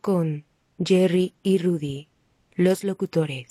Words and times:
Con 0.00 0.44
Jerry 0.82 1.34
y 1.42 1.58
Rudy, 1.58 2.08
los 2.54 2.82
locutores. 2.84 3.48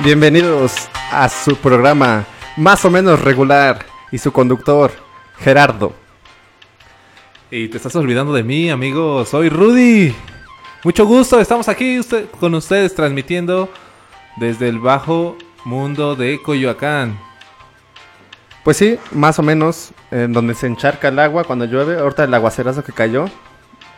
Bienvenidos 0.00 0.88
a 1.10 1.28
su 1.28 1.56
programa 1.56 2.24
más 2.58 2.84
o 2.84 2.90
menos 2.90 3.20
regular 3.22 3.84
y 4.10 4.18
su 4.18 4.32
conductor, 4.32 4.92
Gerardo. 5.38 5.92
Y 7.50 7.68
te 7.68 7.76
estás 7.78 7.96
olvidando 7.96 8.32
de 8.32 8.42
mí, 8.42 8.68
amigo. 8.70 9.24
Soy 9.24 9.48
Rudy. 9.48 10.14
Mucho 10.84 11.06
gusto, 11.06 11.40
estamos 11.40 11.68
aquí 11.68 11.98
usted- 11.98 12.28
con 12.38 12.54
ustedes 12.54 12.94
transmitiendo 12.94 13.68
desde 14.36 14.68
el 14.68 14.78
bajo 14.78 15.36
mundo 15.64 16.14
de 16.14 16.40
Coyoacán. 16.42 17.18
Pues 18.64 18.76
sí, 18.76 18.98
más 19.12 19.38
o 19.38 19.42
menos 19.42 19.92
en 20.10 20.32
donde 20.32 20.54
se 20.54 20.66
encharca 20.66 21.08
el 21.08 21.18
agua 21.18 21.44
cuando 21.44 21.64
llueve, 21.64 21.98
ahorita 21.98 22.24
el 22.24 22.34
aguacerazo 22.34 22.84
que 22.84 22.92
cayó. 22.92 23.26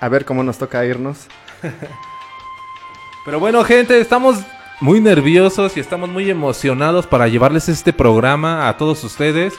A 0.00 0.08
ver 0.08 0.24
cómo 0.24 0.42
nos 0.42 0.58
toca 0.58 0.84
irnos. 0.84 1.26
Pero 3.24 3.40
bueno, 3.40 3.62
gente, 3.64 4.00
estamos 4.00 4.38
muy 4.80 5.00
nerviosos 5.00 5.76
y 5.76 5.80
estamos 5.80 6.08
muy 6.08 6.30
emocionados 6.30 7.06
para 7.06 7.28
llevarles 7.28 7.68
este 7.68 7.92
programa 7.92 8.68
a 8.68 8.76
todos 8.76 9.04
ustedes. 9.04 9.54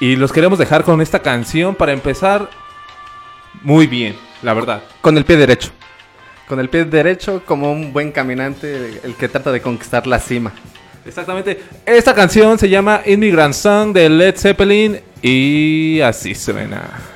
Y 0.00 0.16
los 0.16 0.32
queremos 0.32 0.58
dejar 0.58 0.84
con 0.84 1.00
esta 1.00 1.20
canción 1.20 1.74
para 1.74 1.92
empezar 1.92 2.48
muy 3.62 3.86
bien, 3.86 4.16
la 4.42 4.54
verdad. 4.54 4.82
Con 5.00 5.16
el 5.16 5.24
pie 5.24 5.36
derecho. 5.36 5.70
Con 6.46 6.60
el 6.60 6.68
pie 6.68 6.84
derecho 6.84 7.42
como 7.44 7.72
un 7.72 7.92
buen 7.92 8.12
caminante, 8.12 9.00
el 9.02 9.14
que 9.14 9.28
trata 9.28 9.50
de 9.50 9.60
conquistar 9.60 10.06
la 10.06 10.18
cima. 10.18 10.52
Exactamente. 11.04 11.62
Esta 11.84 12.14
canción 12.14 12.58
se 12.58 12.68
llama 12.68 13.00
Immigrant 13.06 13.54
Song 13.54 13.92
de 13.92 14.08
Led 14.08 14.36
Zeppelin 14.36 15.00
y 15.22 16.00
así 16.00 16.34
suena. 16.34 17.07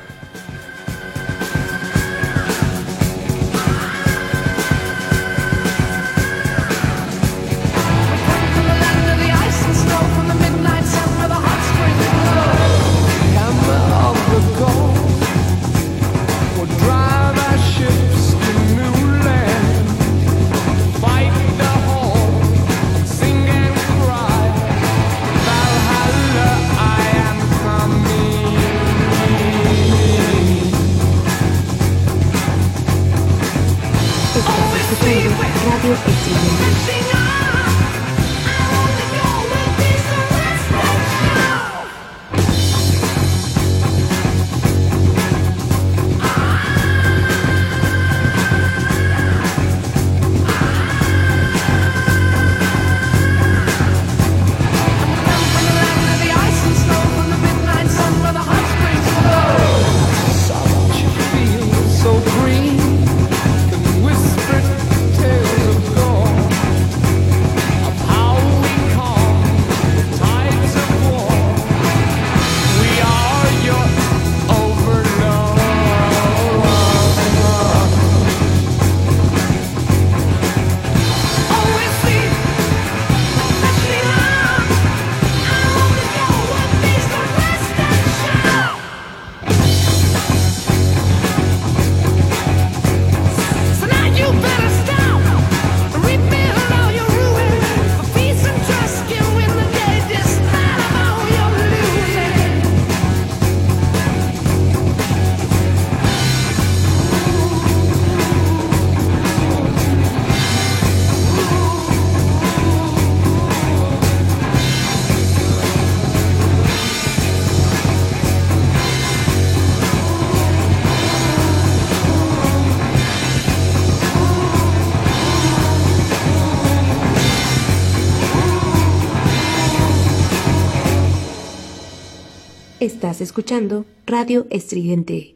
Estás 133.13 133.29
escuchando 133.29 133.85
Radio 134.07 134.47
Estridente. 134.49 135.35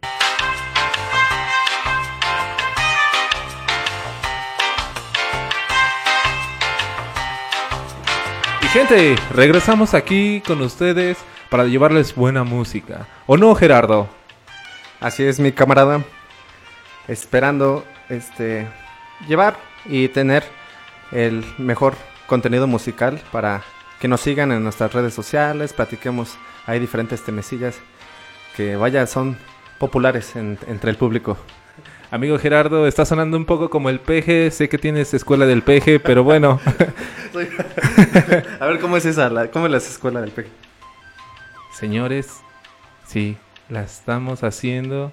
Y 8.62 8.66
gente, 8.68 9.16
regresamos 9.34 9.92
aquí 9.92 10.40
con 10.46 10.62
ustedes 10.62 11.18
para 11.50 11.66
llevarles 11.66 12.14
buena 12.14 12.44
música. 12.44 13.06
¿O 13.26 13.36
no, 13.36 13.54
Gerardo? 13.54 14.08
Así 14.98 15.24
es, 15.24 15.38
mi 15.38 15.52
camarada. 15.52 16.02
Esperando 17.08 17.84
este 18.08 18.66
llevar 19.28 19.58
y 19.84 20.08
tener 20.08 20.44
el 21.12 21.44
mejor 21.58 21.94
contenido 22.26 22.66
musical 22.66 23.20
para 23.30 23.62
que 24.00 24.08
nos 24.08 24.22
sigan 24.22 24.50
en 24.50 24.62
nuestras 24.62 24.94
redes 24.94 25.12
sociales, 25.12 25.74
platiquemos, 25.74 26.38
hay 26.66 26.78
diferentes 26.78 27.22
temecillas 27.22 27.78
que 28.56 28.76
vaya 28.76 29.06
son 29.06 29.36
populares 29.78 30.34
en- 30.36 30.58
entre 30.68 30.90
el 30.90 30.96
público. 30.96 31.36
Amigo 32.10 32.38
Gerardo, 32.38 32.86
está 32.86 33.04
sonando 33.04 33.36
un 33.36 33.44
poco 33.44 33.68
como 33.68 33.90
el 33.90 33.98
peje. 34.00 34.50
Sé 34.50 34.68
que 34.68 34.78
tienes 34.78 35.12
escuela 35.12 35.44
del 35.44 35.62
peje, 35.62 35.98
pero 36.00 36.22
bueno. 36.24 36.60
A 38.60 38.66
ver 38.66 38.78
cómo 38.80 38.96
es 38.96 39.04
esa, 39.04 39.28
la- 39.28 39.50
cómo 39.50 39.66
es 39.66 39.72
la 39.72 39.78
escuela 39.78 40.20
del 40.20 40.30
PG. 40.30 40.46
Señores, 41.72 42.40
sí, 43.06 43.36
la 43.68 43.82
estamos 43.82 44.42
haciendo. 44.44 45.12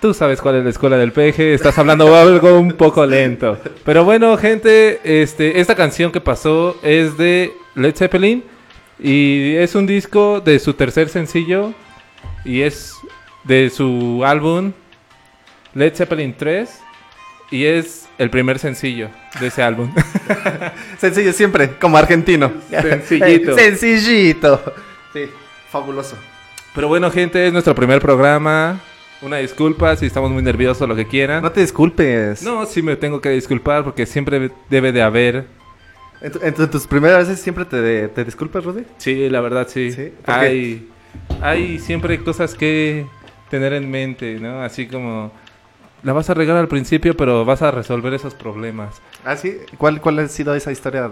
Tú 0.00 0.12
sabes 0.12 0.42
cuál 0.42 0.56
es 0.56 0.64
la 0.64 0.70
escuela 0.70 0.98
del 0.98 1.12
peje, 1.12 1.54
estás 1.54 1.78
hablando 1.78 2.14
algo 2.20 2.58
un 2.58 2.72
poco 2.72 3.06
lento. 3.06 3.58
Pero 3.84 4.04
bueno, 4.04 4.36
gente, 4.36 5.00
este, 5.22 5.60
esta 5.60 5.74
canción 5.74 6.12
que 6.12 6.20
pasó 6.20 6.76
es 6.82 7.16
de 7.16 7.52
Led 7.74 7.94
Zeppelin 7.96 8.44
y 8.98 9.54
es 9.56 9.74
un 9.74 9.86
disco 9.86 10.40
de 10.40 10.58
su 10.58 10.74
tercer 10.74 11.08
sencillo 11.08 11.72
y 12.44 12.62
es 12.62 12.94
de 13.44 13.70
su 13.70 14.22
álbum 14.24 14.72
Led 15.74 15.94
Zeppelin 15.94 16.34
3 16.36 16.80
y 17.50 17.64
es 17.64 18.08
el 18.18 18.30
primer 18.30 18.58
sencillo 18.58 19.10
de 19.38 19.48
ese 19.48 19.62
álbum. 19.62 19.92
Sencillo 20.98 21.32
siempre, 21.32 21.76
como 21.78 21.96
argentino. 21.96 22.50
Sencillito. 22.70 23.54
Sencillito. 23.58 24.74
Sí, 25.12 25.26
fabuloso. 25.70 26.16
Pero 26.74 26.88
bueno, 26.88 27.10
gente, 27.10 27.46
es 27.46 27.52
nuestro 27.52 27.74
primer 27.74 28.00
programa. 28.00 28.80
Una 29.22 29.38
disculpa 29.38 29.96
si 29.96 30.06
estamos 30.06 30.30
muy 30.30 30.42
nerviosos, 30.42 30.88
lo 30.88 30.96
que 30.96 31.06
quieran. 31.06 31.42
No 31.42 31.52
te 31.52 31.60
disculpes. 31.60 32.42
No, 32.42 32.66
sí 32.66 32.82
me 32.82 32.96
tengo 32.96 33.20
que 33.20 33.30
disculpar 33.30 33.84
porque 33.84 34.06
siempre 34.06 34.50
debe 34.68 34.92
de 34.92 35.02
haber 35.02 35.46
¿En, 36.20 36.32
tu- 36.32 36.40
en 36.42 36.54
tu- 36.54 36.62
en 36.62 36.70
tus 36.70 36.86
primeras 36.86 37.28
veces 37.28 37.40
siempre 37.42 37.64
te, 37.64 38.08
te 38.08 38.24
disculpas, 38.24 38.64
Rudy? 38.64 38.84
Sí, 38.98 39.28
la 39.28 39.40
verdad 39.40 39.66
sí. 39.68 40.12
Hay, 40.26 40.88
hay 41.40 41.78
siempre 41.78 42.22
cosas 42.22 42.54
que 42.54 43.06
tener 43.50 43.72
en 43.74 43.90
mente, 43.90 44.38
¿no? 44.40 44.62
Así 44.62 44.86
como 44.86 45.30
la 46.02 46.12
vas 46.12 46.30
a 46.30 46.34
regar 46.34 46.56
al 46.56 46.68
principio, 46.68 47.16
pero 47.16 47.44
vas 47.44 47.62
a 47.62 47.70
resolver 47.70 48.14
esos 48.14 48.34
problemas. 48.34 49.00
Ah, 49.24 49.36
sí. 49.36 49.56
¿Cuál, 49.78 50.00
cuál 50.00 50.18
ha 50.20 50.28
sido 50.28 50.54
esa 50.54 50.72
historia? 50.72 51.10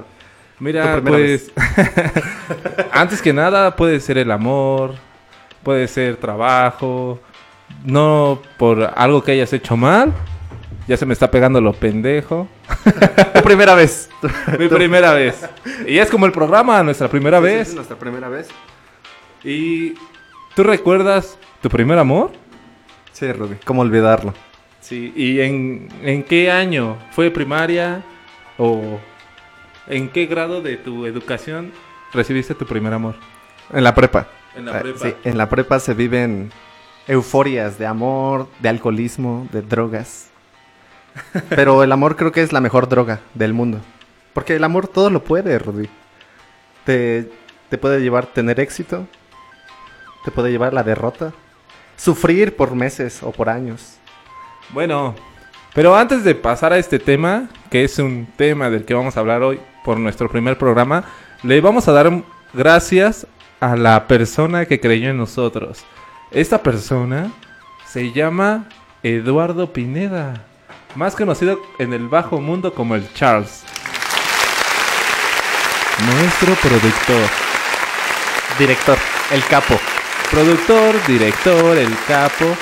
Mira, 0.61 0.93
pues 1.05 1.51
antes 2.93 3.21
que 3.21 3.33
nada 3.33 3.75
puede 3.77 4.01
ser 4.01 4.19
el 4.19 4.31
amor, 4.31 4.95
puede 5.63 5.89
ser 5.89 6.17
trabajo, 6.17 7.21
no 7.85 8.41
por 8.57 8.91
algo 8.97 9.23
que 9.23 9.33
hayas 9.33 9.53
hecho 9.53 9.77
mal. 9.77 10.13
Ya 10.87 10.97
se 10.97 11.07
me 11.07 11.13
está 11.15 11.31
pegando 11.31 11.61
lo 11.61 11.73
pendejo. 11.73 12.47
Tu 13.35 13.43
primera 13.43 13.75
vez. 13.75 14.09
Mi 14.59 14.69
primera 14.69 15.13
vez. 15.13 15.45
Y 15.87 15.99
es 15.99 16.11
como 16.11 16.27
el 16.27 16.33
programa, 16.33 16.83
nuestra 16.83 17.09
primera 17.09 17.39
Sí, 17.39 17.45
vez. 17.45 17.69
sí, 17.69 17.75
nuestra 17.75 17.97
primera 17.99 18.29
vez. 18.29 18.49
¿Y 19.43 19.95
tú 20.55 20.63
recuerdas 20.63 21.39
tu 21.61 21.69
primer 21.69 21.99
amor? 21.99 22.33
Sí, 23.13 23.31
Rudy. 23.33 23.57
¿Cómo 23.65 23.83
olvidarlo? 23.83 24.35
Sí. 24.81 25.13
¿Y 25.17 25.41
en, 25.41 25.89
en 26.03 26.23
qué 26.23 26.51
año? 26.51 26.99
¿Fue 27.13 27.31
primaria? 27.31 28.03
¿O 28.59 28.99
en 29.87 30.09
qué 30.09 30.27
grado 30.27 30.63
de 30.63 30.77
tu 30.77 31.07
educación 31.07 31.73
recibiste 32.13 32.55
tu 32.55 32.67
primer 32.67 32.93
amor? 32.93 33.15
En 33.73 33.83
la 33.85 33.95
prepa. 33.95 34.29
En 34.57 34.67
la 34.67 34.77
Ah, 34.77 34.81
prepa. 34.81 34.99
Sí, 35.01 35.15
en 35.25 35.39
la 35.39 35.49
prepa 35.49 35.81
se 35.81 35.95
viven 35.95 36.51
euforias 37.07 37.79
de 37.79 37.87
amor, 37.87 38.49
de 38.61 38.69
alcoholismo, 38.69 39.49
de 39.53 39.63
drogas. 39.63 40.31
Pero 41.49 41.83
el 41.83 41.93
amor 41.93 42.17
creo 42.17 42.33
que 42.33 42.43
es 42.43 42.53
la 42.53 42.61
mejor 42.61 42.89
droga 42.89 43.21
del 43.35 43.53
mundo. 43.53 43.81
Porque 44.33 44.57
el 44.57 44.65
amor 44.65 44.89
todo 44.89 45.11
lo 45.11 45.23
puede, 45.25 45.59
Rudy. 45.59 45.89
Te, 46.85 47.31
te 47.71 47.79
puede 47.79 48.01
llevar 48.01 48.27
tener 48.27 48.61
éxito. 48.61 49.07
Te 50.25 50.31
puede 50.31 50.51
llevar 50.51 50.71
a 50.71 50.77
la 50.77 50.83
derrota. 50.83 51.33
Sufrir 51.97 52.57
por 52.57 52.75
meses 52.75 53.23
o 53.23 53.31
por 53.31 53.49
años. 53.49 53.99
Bueno, 54.71 55.15
pero 55.75 55.97
antes 55.97 56.25
de 56.25 56.35
pasar 56.35 56.73
a 56.73 56.79
este 56.79 56.99
tema, 56.99 57.49
que 57.71 57.85
es 57.85 57.99
un 57.99 58.27
tema 58.37 58.71
del 58.71 58.85
que 58.85 58.95
vamos 58.95 59.17
a 59.17 59.21
hablar 59.21 59.43
hoy 59.43 59.61
por 59.85 59.99
nuestro 59.99 60.29
primer 60.29 60.57
programa, 60.57 61.05
le 61.43 61.61
vamos 61.61 61.89
a 61.89 61.93
dar 61.93 62.11
gracias 62.53 63.27
a 63.61 63.77
la 63.77 64.07
persona 64.07 64.67
que 64.67 64.81
creyó 64.81 65.11
en 65.11 65.17
nosotros. 65.17 65.85
Esta 66.31 66.63
persona 66.63 67.33
se 67.87 68.13
llama 68.13 68.69
Eduardo 69.03 69.73
Pineda, 69.73 70.47
más 70.95 71.17
conocido 71.17 71.61
en 71.79 71.93
el 71.93 72.09
bajo 72.09 72.41
mundo 72.41 72.73
como 72.73 72.95
el 72.95 73.13
Charles. 73.15 73.65
Nuestro 76.07 76.55
productor. 76.57 77.31
Director, 78.59 78.99
el 79.31 79.45
capo. 79.47 79.79
Productor, 80.31 81.07
director, 81.07 81.77
el 81.77 81.95
capo. 82.07 82.57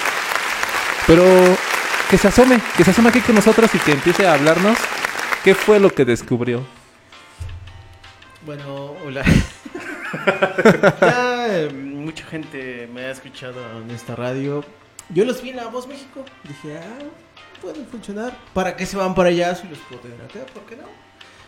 Pero 1.07 1.25
que 2.11 2.19
se 2.19 2.29
asome, 2.29 2.61
que 2.77 2.85
se 2.85 2.91
asome 2.91 3.09
aquí 3.09 3.21
con 3.21 3.35
nosotros 3.35 3.75
y 3.75 3.79
que 3.79 3.93
empiece 3.93 4.27
a 4.27 4.35
hablarnos 4.35 4.79
qué 5.45 5.55
fue 5.55 5.81
lo 5.81 5.91
que 5.91 6.05
descubrió. 6.05 6.63
Bueno, 8.45 8.95
hola. 9.05 9.25
ya 11.01 11.47
eh, 11.49 11.71
mucha 11.73 12.25
gente 12.27 12.89
me 12.93 13.03
ha 13.03 13.11
escuchado 13.11 13.61
en 13.81 13.91
esta 13.91 14.17
radio. 14.17 14.65
Yo 15.09 15.25
los 15.25 15.43
vi 15.43 15.51
en 15.51 15.57
La 15.57 15.67
Voz 15.67 15.87
México. 15.87 16.25
Dije, 16.45 16.79
ah, 16.79 17.05
pueden 17.63 17.87
funcionar. 17.87 18.37
¿Para 18.53 18.77
qué 18.77 18.85
se 18.85 18.97
van 18.97 19.15
para 19.15 19.29
allá 19.31 19.55
si 19.55 19.69
los 19.69 19.79
puedo 19.79 20.01
tener 20.03 20.21
acá? 20.21 20.41
¿Por 20.53 20.65
qué 20.65 20.77
no? 20.77 20.85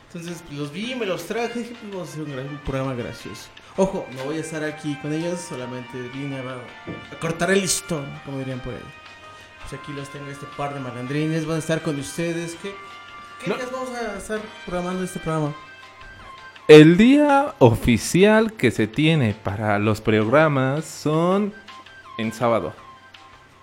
Entonces 0.06 0.42
pues, 0.46 0.58
los 0.58 0.72
vi, 0.72 0.94
me 0.94 1.04
los 1.06 1.26
traje. 1.26 1.58
Dije, 1.58 1.74
pues 1.80 1.92
vamos 1.92 2.08
a 2.08 2.12
hacer 2.12 2.22
un, 2.22 2.32
gra- 2.32 2.48
un 2.48 2.58
programa 2.58 2.94
gracioso. 2.94 3.48
Ojo, 3.76 4.06
no 4.16 4.24
voy 4.24 4.36
a 4.36 4.40
estar 4.40 4.62
aquí 4.64 4.96
con 5.02 5.12
ellos. 5.12 5.40
Solamente 5.40 6.00
vine 6.14 6.38
a, 6.38 6.42
a 7.14 7.18
cortar 7.20 7.50
el 7.50 7.60
listón, 7.60 8.06
como 8.24 8.38
dirían 8.38 8.60
por 8.60 8.72
ahí. 8.74 8.80
Pues 9.68 9.80
aquí 9.80 9.92
los 9.92 10.08
tengo, 10.10 10.26
este 10.30 10.46
par 10.56 10.72
de 10.74 10.80
malandrines. 10.80 11.44
Van 11.46 11.56
a 11.56 11.58
estar 11.58 11.82
con 11.82 11.98
ustedes. 11.98 12.56
¿Qué, 12.62 12.72
qué 13.42 13.50
No. 13.50 13.56
días 13.56 13.72
vamos 13.72 13.90
a 13.90 14.16
estar 14.16 14.40
programando 14.64 15.02
este 15.02 15.18
programa? 15.18 15.52
El 16.68 16.96
día 16.96 17.54
oficial 17.58 18.52
que 18.54 18.70
se 18.70 18.86
tiene 18.86 19.34
para 19.34 19.78
los 19.78 20.00
programas 20.00 20.84
son 20.84 21.52
en 22.16 22.32
sábado. 22.32 22.72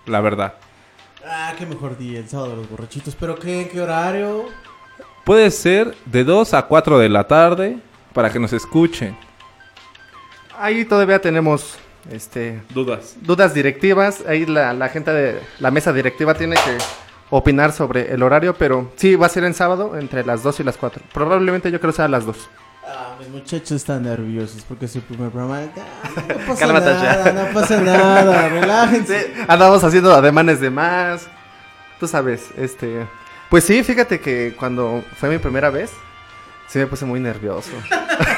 La 0.06 0.20
verdad. 0.20 0.54
Ah, 1.26 1.54
qué 1.58 1.66
mejor 1.66 1.96
día, 1.96 2.18
el 2.18 2.28
sábado 2.28 2.50
de 2.50 2.56
los 2.56 2.70
borrachitos. 2.70 3.14
¿Pero 3.14 3.36
qué? 3.36 3.62
¿En 3.62 3.68
qué 3.68 3.80
horario? 3.80 4.46
Puede 5.24 5.50
ser 5.50 5.94
de 6.06 6.24
2 6.24 6.54
a 6.54 6.62
4 6.66 6.98
de 6.98 7.08
la 7.08 7.26
tarde 7.28 7.78
para 8.12 8.30
que 8.30 8.38
nos 8.38 8.52
escuchen. 8.52 9.16
Ahí 10.58 10.84
todavía 10.84 11.20
tenemos 11.20 11.76
este, 12.10 12.60
Dudas. 12.70 13.16
dudas 13.20 13.54
directivas. 13.54 14.24
Ahí 14.26 14.46
la, 14.46 14.72
la 14.72 14.88
gente 14.88 15.12
de 15.12 15.40
la 15.60 15.70
mesa 15.70 15.92
directiva 15.92 16.34
tiene 16.34 16.56
que 16.56 16.78
opinar 17.30 17.72
sobre 17.72 18.12
el 18.12 18.22
horario, 18.22 18.54
pero 18.54 18.90
sí, 18.96 19.14
va 19.16 19.26
a 19.26 19.30
ser 19.30 19.44
en 19.44 19.54
sábado 19.54 19.96
entre 19.96 20.24
las 20.24 20.42
2 20.42 20.60
y 20.60 20.64
las 20.64 20.76
4. 20.76 21.02
Probablemente 21.12 21.70
yo 21.70 21.80
creo 21.80 21.92
sea 21.92 22.04
a 22.06 22.08
las 22.08 22.26
2. 22.26 22.36
Ah, 22.84 23.14
mis 23.18 23.28
muchachos 23.28 23.72
están 23.72 24.02
nerviosos 24.02 24.62
porque 24.68 24.86
es 24.86 24.96
el 24.96 25.02
primer 25.02 25.30
programa. 25.30 25.60
Ah, 25.76 26.22
no 26.28 26.46
pasa 26.46 26.66
nada, 26.66 27.32
no 27.32 27.54
pasa 27.54 27.80
nada, 27.80 28.48
relájense. 28.48 29.34
andamos 29.46 29.84
haciendo 29.84 30.12
ademanes 30.12 30.60
de 30.60 30.70
más. 30.70 31.28
Tú 32.00 32.08
sabes, 32.08 32.50
este... 32.56 33.06
Pues 33.48 33.64
sí, 33.64 33.84
fíjate 33.84 34.18
que 34.18 34.54
cuando 34.58 35.04
fue 35.16 35.28
mi 35.28 35.38
primera 35.38 35.70
vez, 35.70 35.92
sí 36.66 36.78
me 36.78 36.86
puse 36.86 37.04
muy 37.04 37.20
nervioso. 37.20 37.70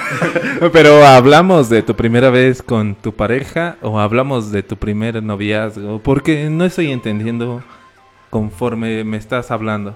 Pero 0.73 1.07
hablamos 1.07 1.69
de 1.69 1.83
tu 1.83 1.95
primera 1.95 2.31
vez 2.31 2.63
con 2.63 2.95
tu 2.97 3.15
pareja 3.15 3.77
o 3.81 3.99
hablamos 3.99 4.51
de 4.51 4.63
tu 4.63 4.77
primer 4.77 5.23
noviazgo, 5.23 6.01
porque 6.01 6.51
no 6.51 6.65
estoy 6.65 6.91
entendiendo 6.93 7.63
conforme 8.29 9.05
me 9.05 9.17
estás 9.17 9.51
hablando. 9.51 9.95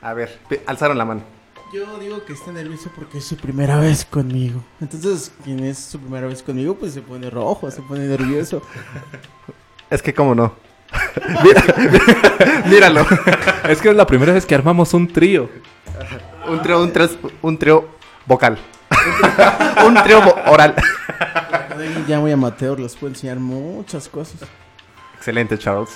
A 0.00 0.14
ver, 0.14 0.38
alzaron 0.66 0.96
la 0.96 1.04
mano. 1.04 1.39
Yo 1.72 1.98
digo 1.98 2.24
que 2.24 2.32
está 2.32 2.50
nervioso 2.50 2.90
porque 2.96 3.18
es 3.18 3.24
su 3.24 3.36
primera 3.36 3.78
vez 3.78 4.04
conmigo. 4.04 4.62
Entonces, 4.80 5.32
quien 5.44 5.60
es 5.60 5.78
su 5.78 6.00
primera 6.00 6.26
vez 6.26 6.42
conmigo, 6.42 6.74
pues 6.74 6.92
se 6.94 7.00
pone 7.02 7.30
rojo, 7.30 7.70
se 7.70 7.80
pone 7.82 8.06
nervioso. 8.06 8.60
Es 9.88 10.02
que 10.02 10.12
cómo 10.12 10.34
no. 10.34 10.54
Mira- 11.44 12.64
Míralo. 12.66 13.06
Es 13.68 13.80
que 13.80 13.90
es 13.90 13.94
la 13.96 14.06
primera 14.06 14.32
vez 14.32 14.44
que 14.46 14.54
armamos 14.56 14.92
un 14.94 15.06
trío. 15.06 15.48
Un 16.48 16.60
trío, 16.62 16.82
un 16.82 16.92
trío, 16.92 17.08
un 17.42 17.58
trío 17.58 17.88
vocal. 18.26 18.58
un 19.86 19.94
trío 20.02 20.20
oral. 20.46 20.74
Ya 22.08 22.18
muy 22.18 22.32
amateur, 22.32 22.80
les 22.80 22.96
puedo 22.96 23.12
enseñar 23.12 23.38
muchas 23.38 24.08
cosas. 24.08 24.40
Excelente, 25.16 25.56
Charles. 25.56 25.90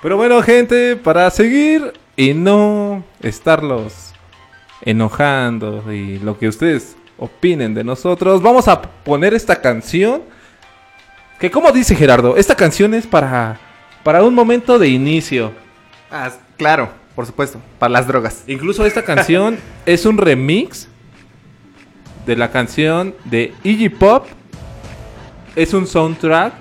Pero 0.00 0.16
bueno, 0.16 0.40
gente, 0.42 0.96
para 0.96 1.30
seguir 1.30 1.92
y 2.16 2.32
no 2.32 3.04
estarlos 3.20 4.09
enojando 4.82 5.92
y 5.92 6.18
lo 6.18 6.38
que 6.38 6.48
ustedes 6.48 6.96
opinen 7.18 7.74
de 7.74 7.84
nosotros, 7.84 8.42
vamos 8.42 8.66
a 8.68 8.80
poner 8.80 9.34
esta 9.34 9.60
canción. 9.60 10.22
Que 11.38 11.50
como 11.50 11.70
dice 11.72 11.94
Gerardo, 11.94 12.36
esta 12.36 12.54
canción 12.54 12.94
es 12.94 13.06
para, 13.06 13.58
para 14.02 14.22
un 14.22 14.34
momento 14.34 14.78
de 14.78 14.88
inicio. 14.88 15.52
Ah, 16.10 16.30
claro, 16.56 16.90
por 17.14 17.26
supuesto. 17.26 17.60
Para 17.78 17.92
las 17.92 18.06
drogas. 18.06 18.44
Incluso 18.46 18.84
esta 18.84 19.04
canción 19.04 19.58
es 19.86 20.04
un 20.06 20.18
remix 20.18 20.88
de 22.26 22.36
la 22.36 22.50
canción 22.50 23.14
de 23.24 23.54
Iggy 23.64 23.88
Pop. 23.88 24.26
Es 25.56 25.74
un 25.74 25.86
soundtrack 25.86 26.54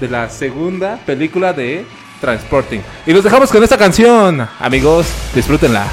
de 0.00 0.08
la 0.08 0.28
segunda 0.28 0.98
película 1.06 1.52
de 1.52 1.84
Transporting. 2.20 2.80
Y 3.06 3.12
los 3.12 3.22
dejamos 3.22 3.50
con 3.50 3.62
esta 3.62 3.76
canción, 3.76 4.46
amigos. 4.58 5.06
Disfrútenla. 5.34 5.86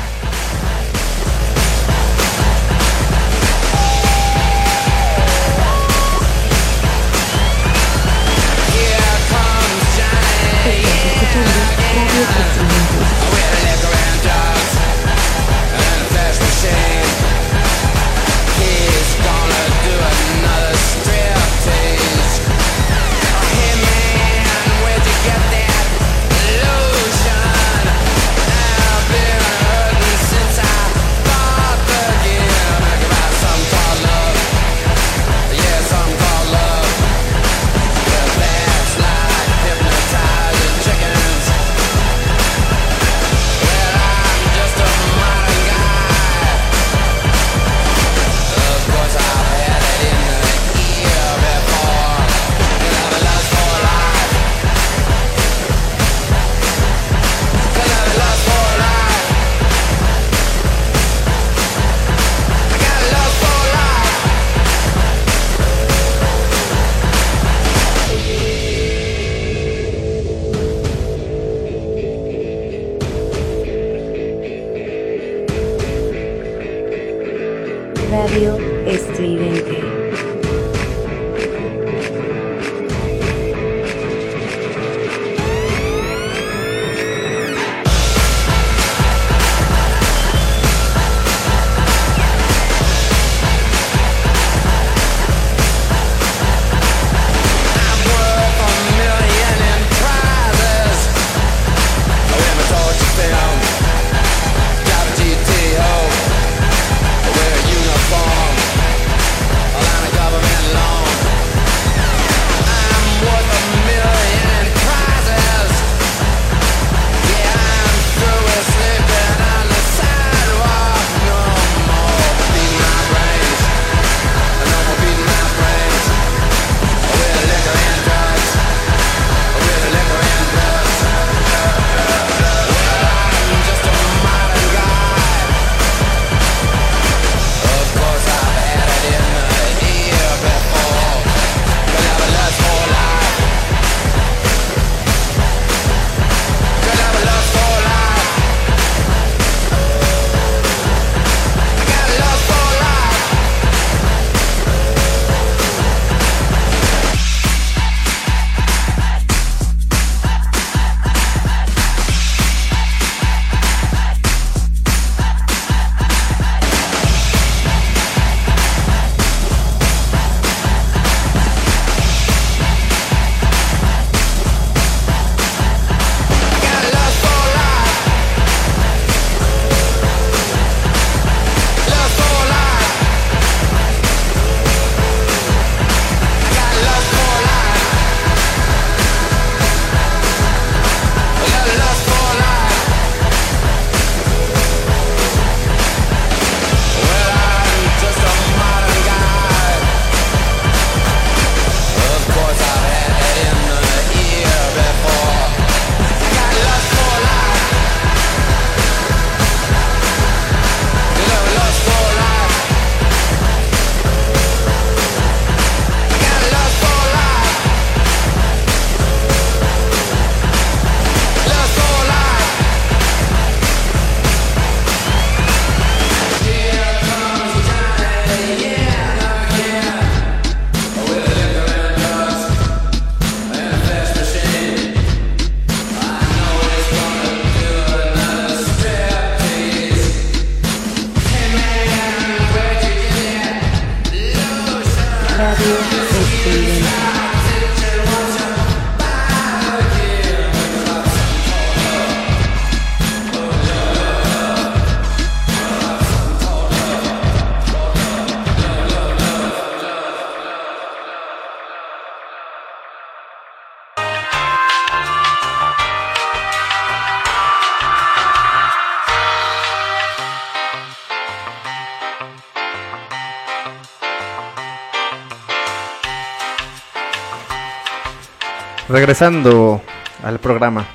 Regresando 278.89 279.81
al 280.23 280.39
programa. 280.39 280.85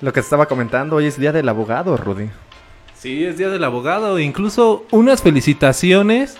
Lo 0.00 0.12
que 0.12 0.20
estaba 0.20 0.46
comentando, 0.46 0.96
hoy 0.96 1.06
es 1.06 1.18
Día 1.18 1.32
del 1.32 1.48
Abogado, 1.48 1.96
Rudy. 1.96 2.28
Sí, 2.94 3.24
es 3.24 3.38
Día 3.38 3.48
del 3.48 3.64
Abogado. 3.64 4.18
Incluso 4.18 4.84
unas 4.90 5.22
felicitaciones 5.22 6.36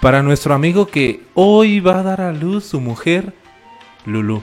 para 0.00 0.22
nuestro 0.22 0.54
amigo 0.54 0.86
que 0.86 1.22
hoy 1.34 1.80
va 1.80 1.98
a 1.98 2.02
dar 2.04 2.20
a 2.20 2.32
luz 2.32 2.64
su 2.64 2.80
mujer, 2.80 3.34
Lulu. 4.06 4.42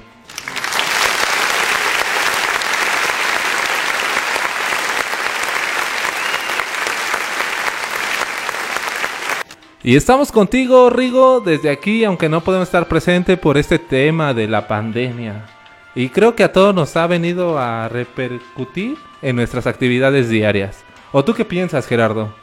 Y 9.84 9.96
estamos 9.96 10.32
contigo, 10.32 10.90
Rigo, 10.90 11.40
desde 11.40 11.70
aquí, 11.70 12.04
aunque 12.04 12.30
no 12.30 12.42
podemos 12.42 12.68
estar 12.68 12.88
presente 12.88 13.38
por 13.38 13.58
este 13.58 13.80
tema 13.80 14.34
de 14.34 14.48
la 14.48 14.68
pandemia. 14.68 15.61
Y 15.94 16.10
creo 16.10 16.36
que 16.36 16.44
a 16.44 16.54
todos 16.54 16.74
nos 16.74 16.96
ha 16.96 17.06
venido 17.08 17.60
a 17.60 17.90
repercutir 17.90 18.98
en 19.22 19.36
nuestras 19.36 19.68
actividades 19.68 20.30
diarias. 20.30 20.84
¿O 21.12 21.26
tú 21.26 21.34
qué 21.34 21.44
piensas, 21.44 21.86
Gerardo? 21.86 22.34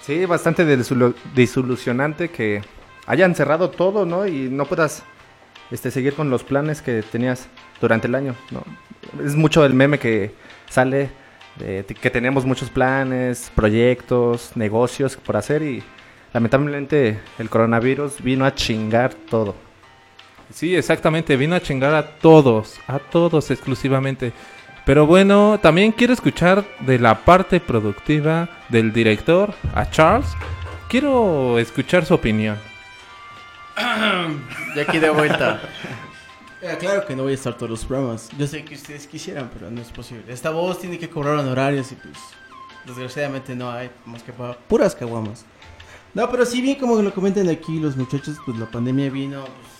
Sí, 0.00 0.24
bastante 0.24 0.64
desilusionante 1.34 2.28
que 2.28 2.62
hayan 3.06 3.36
cerrado 3.36 3.70
todo, 3.70 4.04
¿no? 4.04 4.26
Y 4.26 4.48
no 4.50 4.64
puedas 4.64 5.04
este, 5.70 5.92
seguir 5.92 6.14
con 6.14 6.28
los 6.28 6.42
planes 6.42 6.82
que 6.82 7.02
tenías 7.02 7.48
durante 7.80 8.08
el 8.08 8.16
año, 8.16 8.34
¿no? 8.50 8.64
Es 9.24 9.36
mucho 9.36 9.64
el 9.64 9.74
meme 9.74 10.00
que 10.00 10.34
sale 10.68 11.10
de 11.58 11.84
que 11.84 12.10
tenemos 12.10 12.44
muchos 12.44 12.70
planes, 12.70 13.52
proyectos, 13.54 14.52
negocios 14.56 15.16
por 15.16 15.36
hacer 15.36 15.62
y 15.62 15.82
lamentablemente 16.32 17.20
el 17.38 17.50
coronavirus 17.50 18.22
vino 18.22 18.44
a 18.44 18.54
chingar 18.54 19.14
todo. 19.14 19.54
Sí, 20.50 20.74
exactamente, 20.74 21.36
vino 21.36 21.54
a 21.54 21.60
chingar 21.60 21.94
a 21.94 22.06
todos, 22.06 22.78
a 22.86 22.98
todos 22.98 23.50
exclusivamente. 23.50 24.32
Pero 24.84 25.06
bueno, 25.06 25.60
también 25.62 25.92
quiero 25.92 26.12
escuchar 26.12 26.64
de 26.80 26.98
la 26.98 27.24
parte 27.24 27.60
productiva 27.60 28.48
del 28.68 28.92
director, 28.92 29.54
a 29.74 29.88
Charles. 29.90 30.28
Quiero 30.88 31.58
escuchar 31.58 32.04
su 32.04 32.14
opinión. 32.14 32.58
Y 34.74 34.80
aquí 34.80 34.98
de 34.98 35.10
vuelta. 35.10 35.60
Eh, 36.64 36.76
claro 36.78 37.04
que 37.04 37.16
no 37.16 37.24
voy 37.24 37.32
a 37.32 37.34
estar 37.34 37.54
todos 37.54 37.70
los 37.70 37.84
programas. 37.84 38.28
Yo 38.38 38.46
sé 38.46 38.64
que 38.64 38.76
ustedes 38.76 39.08
quisieran, 39.08 39.50
pero 39.52 39.68
no 39.68 39.82
es 39.82 39.88
posible. 39.88 40.32
Esta 40.32 40.50
voz 40.50 40.78
tiene 40.78 40.96
que 40.96 41.10
cobrar 41.10 41.34
honorarios 41.34 41.90
y 41.90 41.96
pues 41.96 42.16
desgraciadamente 42.86 43.56
no 43.56 43.68
hay 43.68 43.90
más 44.06 44.22
que 44.22 44.32
para 44.32 44.56
puras 44.56 44.94
caguamas. 44.94 45.44
No, 46.14 46.30
pero 46.30 46.46
sí 46.46 46.60
bien 46.60 46.78
como 46.78 47.02
lo 47.02 47.12
comentan 47.12 47.48
aquí 47.48 47.80
los 47.80 47.96
muchachos, 47.96 48.36
pues 48.46 48.56
la 48.58 48.66
pandemia 48.66 49.10
vino 49.10 49.42
pues, 49.42 49.71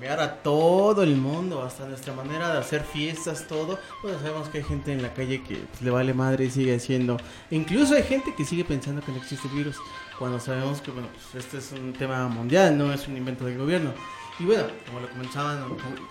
cambiar 0.00 0.20
a 0.20 0.36
todo 0.36 1.02
el 1.02 1.14
mundo, 1.14 1.62
hasta 1.62 1.86
nuestra 1.86 2.14
manera 2.14 2.50
de 2.54 2.58
hacer 2.58 2.84
fiestas, 2.84 3.46
todo. 3.46 3.78
Bueno, 4.02 4.18
sabemos 4.18 4.48
que 4.48 4.56
hay 4.56 4.64
gente 4.64 4.94
en 4.94 5.02
la 5.02 5.12
calle 5.12 5.42
que 5.42 5.56
pues, 5.56 5.82
le 5.82 5.90
vale 5.90 6.14
madre 6.14 6.46
y 6.46 6.50
sigue 6.50 6.74
haciendo. 6.74 7.18
Incluso 7.50 7.94
hay 7.94 8.04
gente 8.04 8.34
que 8.34 8.46
sigue 8.46 8.64
pensando 8.64 9.02
que 9.02 9.12
no 9.12 9.18
existe 9.18 9.46
el 9.48 9.54
virus, 9.54 9.76
cuando 10.18 10.40
sabemos 10.40 10.80
que, 10.80 10.90
bueno, 10.90 11.08
pues 11.12 11.44
este 11.44 11.58
es 11.58 11.72
un 11.78 11.92
tema 11.92 12.28
mundial, 12.28 12.78
no 12.78 12.90
es 12.94 13.08
un 13.08 13.18
invento 13.18 13.44
del 13.44 13.58
gobierno. 13.58 13.92
Y 14.38 14.44
bueno, 14.44 14.64
como 14.86 15.00
lo 15.00 15.10
comentaban, 15.10 15.64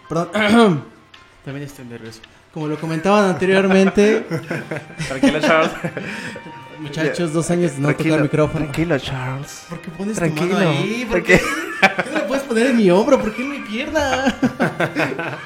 perdón, 0.08 0.84
también 1.44 1.66
estoy 1.66 1.86
nervioso. 1.86 2.22
Como 2.54 2.68
lo 2.68 2.80
comentaban 2.80 3.26
anteriormente, 3.26 4.22
Tranquilo, 5.08 5.40
Charles. 5.40 5.72
muchachos, 6.80 7.34
dos 7.34 7.50
años 7.52 7.76
de 7.76 7.82
no 7.82 7.96
tocar 7.96 8.22
micrófono. 8.22 8.66
Tranquilo, 8.66 8.98
Charles. 9.00 9.66
¿Por 9.70 9.80
qué 9.82 9.92
pones 9.92 10.16
Tranquilo, 10.16 10.48
tu 10.48 10.54
mano 10.54 10.70
ahí? 10.70 11.06
¿Por 11.10 11.24
qué? 11.24 11.40
¿Por 11.96 12.04
qué 12.06 12.12
no 12.12 12.20
me 12.20 12.26
puedes 12.26 12.44
poner 12.44 12.68
en 12.68 12.78
mi 12.78 12.90
hombro? 12.92 13.20
¿Por 13.20 13.34
qué 13.36 13.42
en 13.42 13.50
mi 13.52 13.60
pierna? 13.60 14.36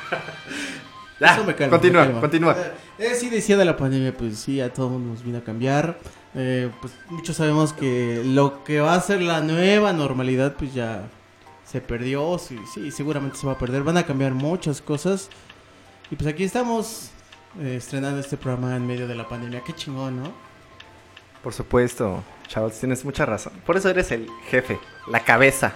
Ya, 1.19 1.35
Eso 1.35 1.45
me 1.45 1.55
calma, 1.55 1.69
continúa, 1.77 2.01
me 2.01 2.07
calma. 2.07 2.21
continúa. 2.21 2.57
Eh, 2.97 3.13
sí, 3.15 3.29
decía 3.29 3.55
de 3.55 3.63
la 3.63 3.77
pandemia, 3.77 4.11
pues 4.17 4.39
sí, 4.39 4.59
a 4.59 4.73
todos 4.73 4.99
nos 4.99 5.23
vino 5.23 5.37
a 5.37 5.41
cambiar. 5.41 5.97
Eh, 6.35 6.69
pues 6.81 6.91
muchos 7.09 7.37
sabemos 7.37 7.71
que 7.71 8.23
lo 8.25 8.63
que 8.65 8.81
va 8.81 8.95
a 8.95 8.99
ser 8.99 9.21
la 9.21 9.39
nueva 9.39 9.93
normalidad, 9.93 10.55
pues 10.57 10.73
ya 10.73 11.03
se 11.63 11.79
perdió. 11.79 12.37
Sí, 12.39 12.57
sí, 12.73 12.91
seguramente 12.91 13.37
se 13.37 13.47
va 13.47 13.53
a 13.53 13.57
perder. 13.57 13.83
Van 13.83 13.95
a 13.97 14.05
cambiar 14.05 14.33
muchas 14.33 14.81
cosas. 14.81 15.29
Y 16.11 16.15
pues 16.15 16.27
aquí 16.27 16.43
estamos 16.43 17.11
eh, 17.61 17.75
estrenando 17.77 18.19
este 18.19 18.35
programa 18.35 18.75
en 18.75 18.85
medio 18.85 19.07
de 19.07 19.15
la 19.15 19.29
pandemia. 19.29 19.61
Qué 19.63 19.71
chingón, 19.73 20.21
¿no? 20.21 20.33
Por 21.43 21.53
supuesto, 21.53 22.23
Charles, 22.47 22.79
tienes 22.79 23.03
mucha 23.03 23.25
razón. 23.25 23.53
Por 23.65 23.75
eso 23.77 23.89
eres 23.89 24.11
el 24.11 24.27
jefe, 24.49 24.79
la 25.11 25.19
cabeza. 25.19 25.73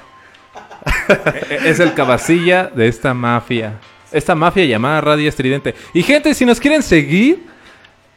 E- 1.50 1.70
Es 1.70 1.80
el 1.80 1.94
cabecilla 1.94 2.66
de 2.74 2.88
esta 2.88 3.14
mafia. 3.14 3.74
Esta 4.12 4.34
mafia 4.36 4.66
llamada 4.66 5.02
Radio 5.02 5.28
Estridente. 5.30 5.76
Y 5.94 6.02
gente, 6.04 6.34
si 6.34 6.46
nos 6.46 6.60
quieren 6.60 6.82
seguir, 6.82 7.46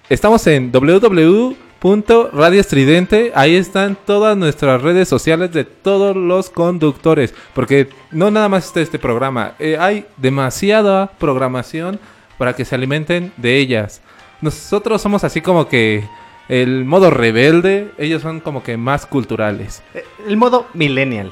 estamos 0.09 0.47
en 0.47 0.71
www.radio 0.71 2.61
Estridente. 2.61 3.33
Ahí 3.35 3.57
están 3.57 3.97
todas 4.07 4.37
nuestras 4.37 4.81
redes 4.83 5.09
sociales 5.09 5.53
de 5.53 5.65
todos 5.65 6.15
los 6.17 6.49
conductores. 6.51 7.35
Porque 7.55 7.89
no 8.13 8.31
nada 8.31 8.49
más 8.49 8.67
está 8.67 8.81
este 8.81 8.99
programa. 8.99 9.55
eh, 9.59 9.77
hay 9.79 10.07
demasiada 10.17 11.09
programación 11.19 11.99
para 12.39 12.55
que 12.55 12.65
se 12.65 12.75
alimenten 12.77 13.33
de 13.37 13.57
ellas. 13.59 14.01
Nosotros 14.41 15.03
somos 15.03 15.25
así 15.25 15.41
como 15.43 15.69
que 15.69 16.05
el 16.51 16.85
modo 16.85 17.11
rebelde. 17.11 17.93
Ellos 17.97 18.23
son 18.23 18.41
como 18.41 18.63
que 18.63 18.77
más 18.77 19.07
culturales. 19.07 19.83
Eh, 19.95 20.05
El 20.27 20.37
modo 20.37 20.67
millennial. 20.75 21.31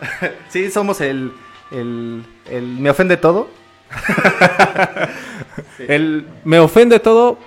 sí, 0.48 0.70
somos 0.70 1.00
el, 1.02 1.32
el, 1.70 2.24
el 2.50 2.62
me 2.64 2.90
ofende 2.90 3.16
todo. 3.18 3.48
El 5.78 6.26
me 6.44 6.58
ofende 6.58 6.98
todo, 6.98 7.38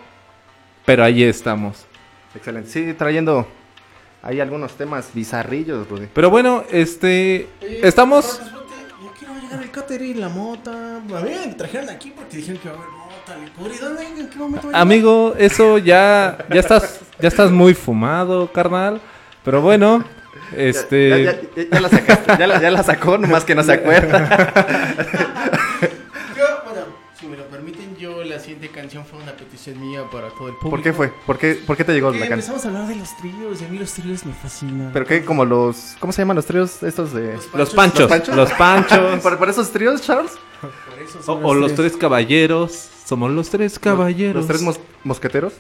pero 0.86 1.04
ahí 1.04 1.24
estamos. 1.24 1.86
Excelente. 2.36 2.70
Sí, 2.70 2.94
trayendo 2.94 3.48
ahí 4.22 4.40
algunos 4.40 4.74
temas 4.78 5.10
bizarrillos, 5.14 5.90
Rudy. 5.90 6.08
Pero 6.14 6.30
bueno, 6.30 6.64
este 6.72 7.50
estamos 7.62 8.26
Espérate, 8.26 8.56
espérate, 8.56 8.94
Ya 9.04 9.12
quiero 9.18 9.34
llegar 9.42 9.64
el 9.64 9.72
catering, 9.72 10.22
la 10.22 10.30
mota. 10.30 10.98
A 10.98 11.00
mí 11.22 11.32
me 11.46 11.54
trajeron 11.56 11.90
aquí 11.90 12.14
porque 12.16 12.38
dijeron 12.38 12.62
que 12.62 12.70
va 12.70 12.76
a 12.76 12.78
haber 12.78 12.90
mota, 13.30 13.46
licor. 13.46 13.72
¿Y 13.76 13.78
dónde? 13.78 14.04
¿En 14.22 14.30
qué 14.30 14.38
momento 14.38 14.70
amigo, 14.74 15.36
eso 15.38 15.78
ya 15.78 16.38
ya 16.50 16.60
estás 16.60 17.00
ya 17.20 17.28
estás 17.28 17.52
muy 17.52 17.74
fumado, 17.74 18.52
carnal. 18.52 19.02
Pero 19.44 19.62
bueno, 19.62 20.04
este 20.56 21.10
Ya, 21.10 21.32
ya- 21.34 21.42
ya- 21.56 21.70
ya 21.72 21.80
la 21.82 21.90
sacaste, 21.90 22.34
ya 22.38 22.48
la, 22.48 22.62
ya 22.62 22.72
la 22.72 22.84
sacó, 22.84 23.18
nomás 23.18 23.44
que 23.46 23.56
no 23.56 23.64
se 23.64 23.74
acuerda. 23.74 24.54
la 28.24 28.40
siguiente 28.40 28.70
canción 28.70 29.06
fue 29.06 29.20
una 29.22 29.32
petición 29.34 29.80
mía 29.80 30.04
para 30.12 30.30
todo 30.30 30.48
el 30.50 30.56
público. 30.56 30.70
¿Por 30.70 30.82
qué 30.82 30.94
fue? 30.94 31.08
¿Por 31.26 31.38
qué, 31.38 31.54
por 31.66 31.78
qué 31.78 31.84
te 31.84 31.94
llegó 31.94 32.08
Porque 32.08 32.20
la 32.20 32.28
canción? 32.30 32.56
empezamos 32.56 32.66
a 32.66 32.68
hablar 32.82 32.88
de 32.94 32.96
los 33.02 33.18
tríos 33.18 33.62
y 33.62 33.66
a 33.66 33.68
mí 33.68 33.78
los 33.78 33.94
tríos 33.94 34.26
me 34.26 34.34
fascinan. 34.34 34.92
¿Pero 34.94 35.06
qué? 35.06 35.24
Como 35.26 35.46
los... 35.46 35.96
¿Cómo 36.00 36.12
se 36.14 36.22
llaman 36.22 36.36
los 36.36 36.46
tríos 36.46 36.82
estos 36.84 37.14
de...? 37.14 37.38
los 37.54 37.74
panchos, 37.74 38.10
¿Los 38.10 38.28
los 38.36 38.52
panchos? 38.54 38.98
panchos, 38.98 39.20
¿Por, 39.24 39.38
por 39.38 39.50
esos 39.50 39.72
tríos, 39.72 40.02
Charles? 40.02 40.32
Por 41.26 41.36
o, 41.44 41.48
o 41.50 41.54
los 41.56 41.74
tres 41.76 41.96
caballeros, 41.96 42.90
somos 43.06 43.32
los 43.32 43.50
tres 43.50 43.80
caballeros. 43.80 44.36
¿Los 44.36 44.48
tres 44.48 44.62
mos- 44.62 44.80
mosqueteros? 45.04 45.54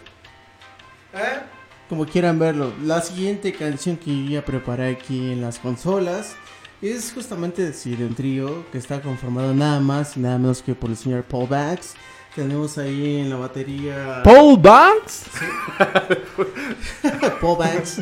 ¿Eh? 1.13 1.39
Como 1.87 2.05
quieran 2.05 2.37
verlo, 2.37 2.71
la 2.83 3.01
siguiente 3.01 3.51
canción 3.53 3.97
que 3.97 4.25
yo 4.25 4.29
ya 4.31 4.45
preparé 4.45 4.89
aquí 4.91 5.31
en 5.31 5.41
las 5.41 5.57
consolas 5.57 6.35
es 6.81 7.11
justamente 7.13 7.61
decir, 7.63 7.97
de 7.97 8.05
un 8.05 8.15
trío 8.15 8.63
que 8.71 8.77
está 8.77 9.01
conformado 9.01 9.53
nada 9.53 9.79
más 9.79 10.15
y 10.15 10.19
nada 10.19 10.37
menos 10.37 10.61
que 10.61 10.75
por 10.75 10.89
el 10.91 10.97
señor 10.97 11.23
Paul 11.23 11.47
Bax. 11.49 11.95
Tenemos 12.39 12.77
ahí 12.77 13.17
en 13.19 13.29
la 13.29 13.35
batería 13.35 14.21
Paul 14.23 14.57
Banks, 14.61 15.25
Paul 17.41 17.57
Bax. 17.57 18.01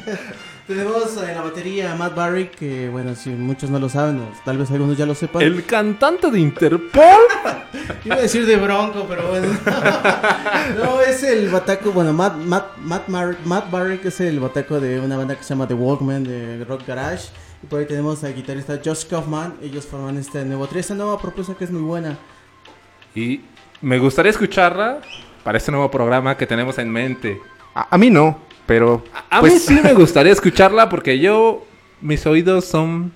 Tenemos 0.67 1.17
en 1.17 1.34
la 1.34 1.41
batería 1.41 1.91
a 1.93 1.95
Matt 1.95 2.13
Barry, 2.13 2.50
que 2.50 2.88
bueno, 2.89 3.15
si 3.15 3.32
muchos 3.32 3.71
no 3.71 3.80
lo 3.80 3.89
saben, 3.89 4.19
o 4.19 4.28
tal 4.45 4.60
vez 4.60 4.69
algunos 4.69 4.95
ya 4.95 5.08
lo 5.08 5.15
sepan. 5.15 5.41
el 5.41 5.65
cantante 5.65 6.30
de 6.30 6.39
Interpol. 6.39 7.02
Iba 8.06 8.15
a 8.15 8.19
decir 8.19 8.45
de 8.45 8.58
Bronco, 8.58 9.08
pero 9.10 9.28
bueno. 9.28 9.47
no, 10.78 11.02
es 11.02 11.23
el 11.23 11.50
bataco, 11.50 11.91
bueno, 11.91 12.13
Matt, 12.13 12.36
Matt, 12.36 12.78
Matt, 12.78 13.08
Mar- 13.08 13.38
Matt 13.43 13.71
Barrick 13.71 14.06
es 14.06 14.19
el 14.21 14.39
bataco 14.39 14.80
de 14.80 15.00
una 15.00 15.17
banda 15.17 15.36
que 15.36 15.41
se 15.43 15.50
llama 15.50 15.67
The 15.67 15.73
Walkman 15.73 16.23
de 16.26 16.63
Rock 16.63 16.86
Garage. 16.86 17.30
Y 17.63 17.65
por 17.65 17.80
ahí 17.80 17.88
tenemos 17.88 18.23
al 18.23 18.36
guitarrista 18.36 18.80
Josh 18.86 19.08
Kaufman. 19.08 19.56
Ellos 19.63 19.86
forman 19.88 20.15
este 20.19 20.45
nuevo 20.45 20.67
trío, 20.67 20.82
esta 20.82 20.93
nueva 20.93 21.19
propuesta 21.19 21.56
que 21.56 21.63
es 21.63 21.71
muy 21.71 21.82
buena. 21.82 22.19
Y 23.15 23.41
me 23.81 23.99
gustaría 23.99 24.31
escucharla 24.31 24.99
para 25.43 25.57
este 25.57 25.71
nuevo 25.71 25.89
programa 25.89 26.35
que 26.35 26.47
tenemos 26.47 26.77
en 26.77 26.89
mente. 26.89 27.39
A, 27.75 27.95
a 27.95 27.97
mí 27.97 28.09
no, 28.09 28.37
pero... 28.65 29.03
A 29.29 29.39
pues, 29.39 29.53
mí 29.53 29.59
sí 29.59 29.79
me 29.81 29.93
gustaría 29.95 30.31
escucharla 30.31 30.89
porque 30.89 31.19
yo, 31.19 31.65
mis 32.01 32.25
oídos 32.25 32.65
son 32.65 33.11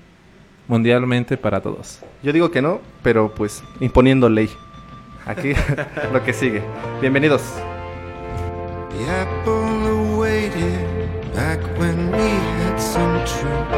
mundialmente 0.67 1.37
para 1.37 1.61
todos. 1.61 1.99
Yo 2.23 2.31
digo 2.31 2.51
que 2.51 2.61
no, 2.61 2.79
pero 3.03 3.33
pues 3.33 3.63
imponiendo 3.79 4.29
ley. 4.29 4.49
Aquí 5.25 5.53
lo 6.13 6.23
que 6.23 6.33
sigue. 6.33 6.61
Bienvenidos. 7.01 7.41
The 8.91 9.09
apple 9.09 10.15
awaited 10.15 11.33
back 11.33 11.59
when 11.79 12.11
we 12.11 12.29
had 12.63 12.77
some 12.79 13.19
truth. 13.25 13.69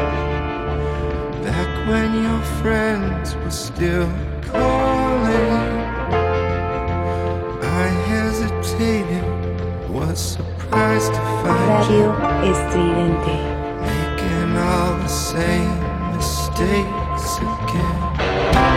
Back 1.42 1.88
when 1.88 2.22
your 2.22 2.40
friends 2.62 3.36
were 3.36 3.50
still 3.50 4.08
calling. 4.50 5.73
Was 9.88 10.18
surprised 10.18 11.12
to 11.14 11.20
find 11.20 11.92
you 11.92 12.06
Radio 12.06 12.50
Estridente. 12.50 13.36
making 13.80 14.56
all 14.56 14.96
the 14.98 15.06
same 15.06 16.16
mistakes 16.16 17.38
again. 17.38 18.73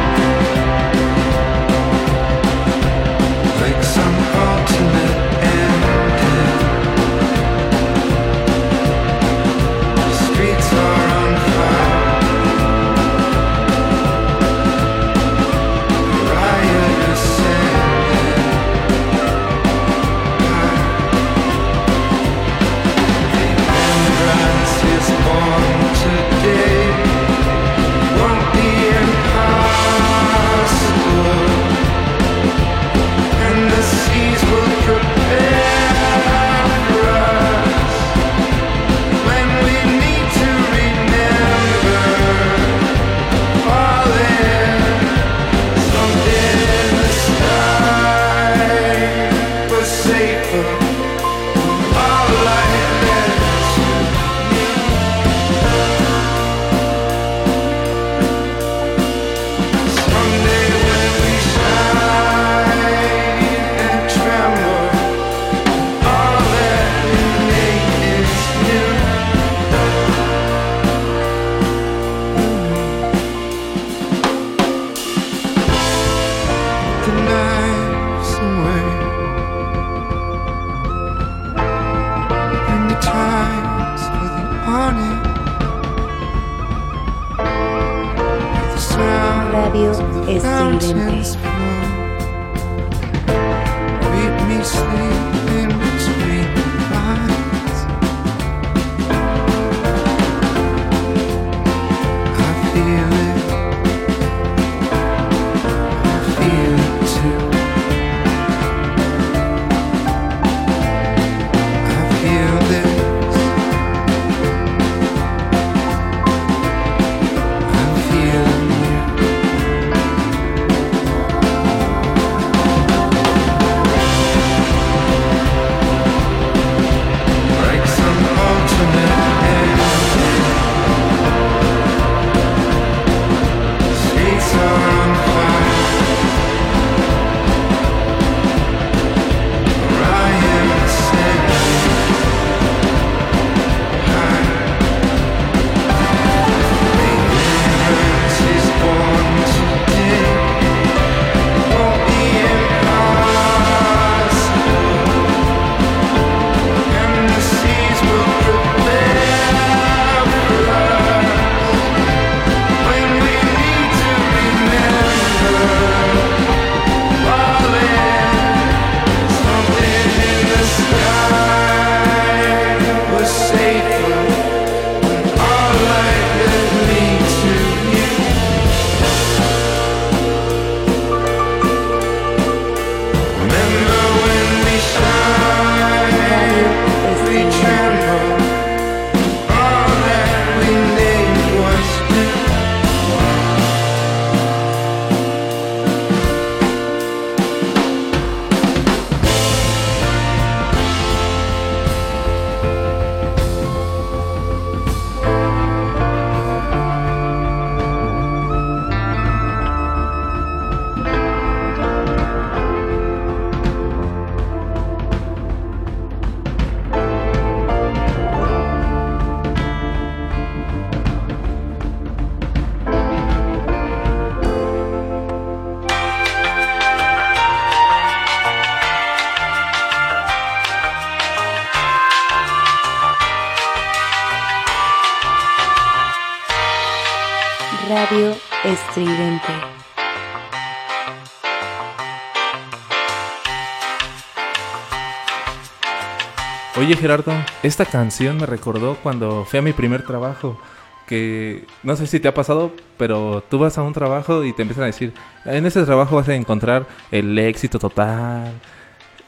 Oye 246.87 246.95
Gerardo, 246.95 247.33
esta 247.63 247.83
canción 247.85 248.37
me 248.37 248.45
recordó 248.45 248.95
cuando 249.03 249.43
fui 249.43 249.59
a 249.59 249.61
mi 249.61 249.73
primer 249.73 250.03
trabajo. 250.03 250.57
Que 251.05 251.65
no 251.83 251.97
sé 251.97 252.07
si 252.07 252.21
te 252.21 252.29
ha 252.29 252.33
pasado, 252.33 252.71
pero 252.95 253.43
tú 253.49 253.59
vas 253.59 253.77
a 253.77 253.81
un 253.81 253.91
trabajo 253.91 254.45
y 254.45 254.53
te 254.53 254.61
empiezan 254.61 254.85
a 254.85 254.87
decir, 254.87 255.11
en 255.43 255.65
ese 255.65 255.83
trabajo 255.83 256.15
vas 256.15 256.29
a 256.29 256.35
encontrar 256.35 256.87
el 257.11 257.37
éxito 257.39 257.77
total, 257.77 258.53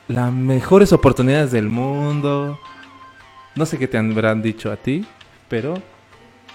las 0.07 0.31
mejores 0.31 0.93
oportunidades 0.93 1.51
del 1.51 1.67
mundo. 1.67 2.57
No 3.55 3.65
sé 3.65 3.77
qué 3.77 3.89
te 3.89 3.97
habrán 3.97 4.41
dicho 4.41 4.71
a 4.71 4.77
ti, 4.77 5.05
pero 5.49 5.73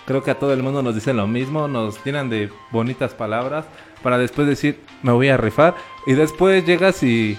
creo 0.06 0.22
que 0.22 0.30
a 0.30 0.38
todo 0.38 0.54
el 0.54 0.62
mundo 0.62 0.82
nos 0.82 0.94
dicen 0.94 1.18
lo 1.18 1.26
mismo, 1.26 1.68
nos 1.68 2.02
llenan 2.02 2.30
de 2.30 2.50
bonitas 2.70 3.12
palabras 3.12 3.66
para 4.02 4.16
después 4.16 4.48
decir, 4.48 4.80
me 5.02 5.12
voy 5.12 5.28
a 5.28 5.36
rifar. 5.36 5.74
Y 6.06 6.14
después 6.14 6.64
llegas 6.64 7.02
y 7.02 7.38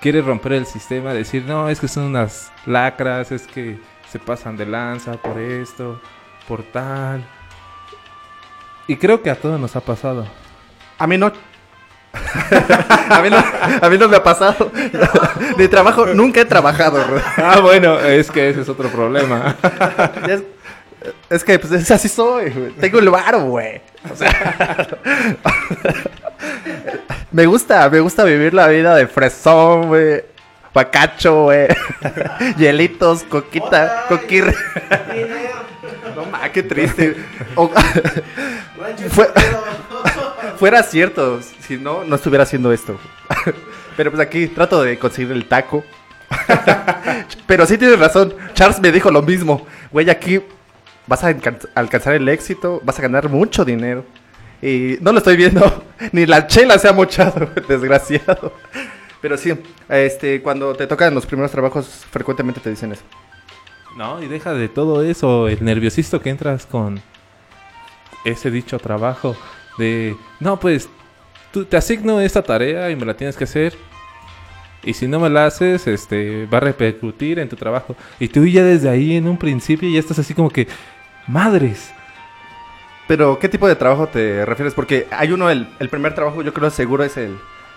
quieres 0.00 0.24
romper 0.24 0.52
el 0.52 0.66
sistema, 0.66 1.12
decir, 1.12 1.44
no, 1.46 1.68
es 1.68 1.80
que 1.80 1.88
son 1.88 2.04
unas 2.04 2.52
lacras, 2.66 3.32
es 3.32 3.46
que 3.46 3.78
se 4.10 4.18
pasan 4.18 4.56
de 4.56 4.66
lanza 4.66 5.12
por 5.14 5.38
esto, 5.38 6.00
por 6.46 6.62
tal. 6.62 7.24
Y 8.86 8.96
creo 8.96 9.22
que 9.22 9.30
a 9.30 9.36
todos 9.36 9.60
nos 9.60 9.76
ha 9.76 9.80
pasado. 9.80 10.26
A 10.98 11.06
mí 11.06 11.18
no. 11.18 11.26
a, 13.10 13.20
mí 13.22 13.28
no 13.28 13.36
a 13.36 13.90
mí 13.90 13.98
no 13.98 14.08
me 14.08 14.16
ha 14.16 14.22
pasado. 14.22 14.70
De 15.56 15.68
trabajo 15.68 16.06
nunca 16.06 16.40
he 16.40 16.44
trabajado. 16.46 17.04
Ah, 17.36 17.60
bueno, 17.60 17.98
es 18.00 18.30
que 18.30 18.48
ese 18.48 18.62
es 18.62 18.68
otro 18.68 18.88
problema. 18.88 19.56
Es, 20.28 20.42
es 21.30 21.44
que 21.44 21.58
pues 21.60 21.72
es 21.72 21.90
así 21.92 22.08
soy. 22.08 22.50
güey. 22.50 22.72
Tengo 22.72 22.98
el 22.98 23.08
varo, 23.08 23.44
güey. 23.44 23.80
O 24.10 24.16
sea, 24.16 24.98
me 27.30 27.46
gusta, 27.46 27.88
me 27.90 28.00
gusta 28.00 28.24
vivir 28.24 28.54
la 28.54 28.68
vida 28.68 28.94
de 28.94 29.06
fresón, 29.06 29.88
güey. 29.88 30.24
Pacacho, 30.72 31.44
güey. 31.44 31.68
Hielitos, 32.58 33.24
coquita, 33.24 34.04
coquirre. 34.08 34.54
No 36.14 36.24
ma, 36.26 36.50
qué 36.50 36.62
triste. 36.64 37.16
O- 37.54 37.70
Fue- 39.10 39.30
fuera 40.58 40.82
cierto, 40.82 41.40
si 41.60 41.76
no, 41.76 42.02
no 42.04 42.16
estuviera 42.16 42.42
haciendo 42.42 42.72
esto. 42.72 42.98
Pero 43.96 44.10
pues 44.10 44.20
aquí 44.20 44.46
trato 44.48 44.82
de 44.82 44.98
conseguir 44.98 45.30
el 45.32 45.46
taco. 45.46 45.84
Pero 47.46 47.66
sí 47.66 47.78
tienes 47.78 47.98
razón, 47.98 48.34
Charles 48.54 48.80
me 48.80 48.90
dijo 48.90 49.10
lo 49.10 49.22
mismo. 49.22 49.66
Güey, 49.92 50.10
aquí 50.10 50.40
vas 51.06 51.22
a 51.24 51.28
alcan- 51.30 51.68
alcanzar 51.74 52.14
el 52.14 52.28
éxito, 52.28 52.80
vas 52.84 52.98
a 52.98 53.02
ganar 53.02 53.28
mucho 53.28 53.64
dinero. 53.64 54.04
Y 54.62 54.96
no 55.00 55.12
lo 55.12 55.18
estoy 55.18 55.36
viendo, 55.36 55.84
ni 56.12 56.26
la 56.26 56.46
chela 56.46 56.78
se 56.78 56.88
ha 56.88 56.92
mochado, 56.92 57.48
desgraciado. 57.68 58.52
Pero 59.20 59.36
sí, 59.36 59.52
este, 59.88 60.42
cuando 60.42 60.74
te 60.74 60.86
tocan 60.86 61.14
los 61.14 61.26
primeros 61.26 61.50
trabajos, 61.50 62.06
frecuentemente 62.10 62.60
te 62.60 62.70
dicen 62.70 62.92
eso. 62.92 63.02
No, 63.96 64.22
y 64.22 64.28
deja 64.28 64.54
de 64.54 64.68
todo 64.68 65.02
eso, 65.02 65.48
el 65.48 65.64
nerviosismo 65.64 66.20
que 66.20 66.30
entras 66.30 66.66
con 66.66 67.00
ese 68.24 68.50
dicho 68.50 68.78
trabajo 68.78 69.36
de, 69.76 70.16
no, 70.40 70.60
pues, 70.60 70.88
tú 71.52 71.64
te 71.64 71.76
asigno 71.76 72.20
esta 72.20 72.42
tarea 72.42 72.90
y 72.90 72.96
me 72.96 73.06
la 73.06 73.16
tienes 73.16 73.36
que 73.36 73.44
hacer. 73.44 73.74
Y 74.84 74.94
si 74.94 75.08
no 75.08 75.18
me 75.18 75.28
la 75.28 75.46
haces, 75.46 75.86
este, 75.86 76.46
va 76.46 76.58
a 76.58 76.60
repercutir 76.60 77.38
en 77.38 77.48
tu 77.48 77.56
trabajo. 77.56 77.96
Y 78.20 78.28
tú 78.28 78.46
ya 78.46 78.62
desde 78.62 78.88
ahí 78.88 79.16
en 79.16 79.26
un 79.26 79.36
principio 79.36 79.88
ya 79.88 79.98
estás 79.98 80.18
así 80.18 80.34
como 80.34 80.50
que, 80.50 80.68
madres. 81.26 81.92
Pero, 83.08 83.38
¿qué 83.38 83.48
tipo 83.48 83.66
de 83.66 83.74
trabajo 83.74 84.06
te 84.06 84.44
refieres? 84.44 84.74
Porque 84.74 85.06
hay 85.10 85.32
uno, 85.32 85.50
el, 85.50 85.66
el 85.80 85.88
primer 85.88 86.14
trabajo 86.14 86.42
yo 86.42 86.52
creo 86.54 86.70
seguro 86.70 87.02
es 87.02 87.16
el, 87.16 87.36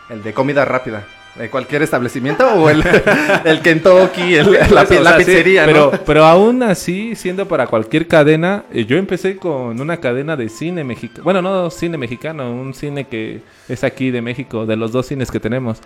el 0.10 0.22
de 0.22 0.34
comida 0.34 0.66
rápida. 0.66 1.06
De 1.36 1.50
cualquier 1.50 1.82
establecimiento 1.82 2.46
o 2.56 2.70
el, 2.70 2.84
el 3.46 3.62
Kentucky, 3.62 4.36
el- 4.36 4.52
la, 4.52 4.84
la 4.84 5.16
pizzería, 5.18 5.66
pero, 5.66 5.90
¿no? 5.94 6.00
pero 6.06 6.26
aún 6.26 6.62
así, 6.62 7.16
siendo 7.16 7.48
para 7.48 7.68
cualquier 7.68 8.06
cadena, 8.10 8.66
eh, 8.74 8.84
yo 8.84 8.98
empecé 8.98 9.38
con 9.38 9.80
una 9.80 9.96
cadena 9.96 10.36
de 10.36 10.50
cine 10.50 10.84
mexicano. 10.84 11.24
Bueno, 11.24 11.42
no 11.42 11.70
cine 11.70 11.98
mexicano, 11.98 12.52
un 12.52 12.74
cine 12.74 13.06
que 13.08 13.40
es 13.70 13.86
aquí 13.86 14.12
de 14.12 14.22
México, 14.22 14.66
de 14.66 14.76
los 14.76 14.92
dos 14.92 15.06
cines 15.06 15.32
que 15.32 15.40
tenemos. 15.40 15.78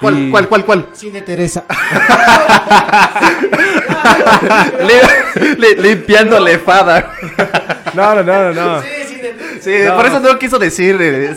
¿Cuál, 0.00 0.18
Y- 0.18 0.30
cuál, 0.30 0.48
cuál, 0.48 0.64
cuál? 0.64 0.86
Cine 0.92 1.20
Teresa. 1.22 1.64
Li- 4.80 5.56
li- 5.58 5.76
limpiando 5.82 6.40
lefada. 6.40 7.12
No, 7.94 8.14
no, 8.16 8.22
no, 8.22 8.52
no. 8.52 8.76
no. 8.76 8.82
Sí, 9.60 9.72
No. 9.84 9.94
por 9.96 10.06
eso 10.06 10.20
no 10.20 10.38
quiso 10.38 10.58
decir 10.58 10.96
eh, 11.00 11.34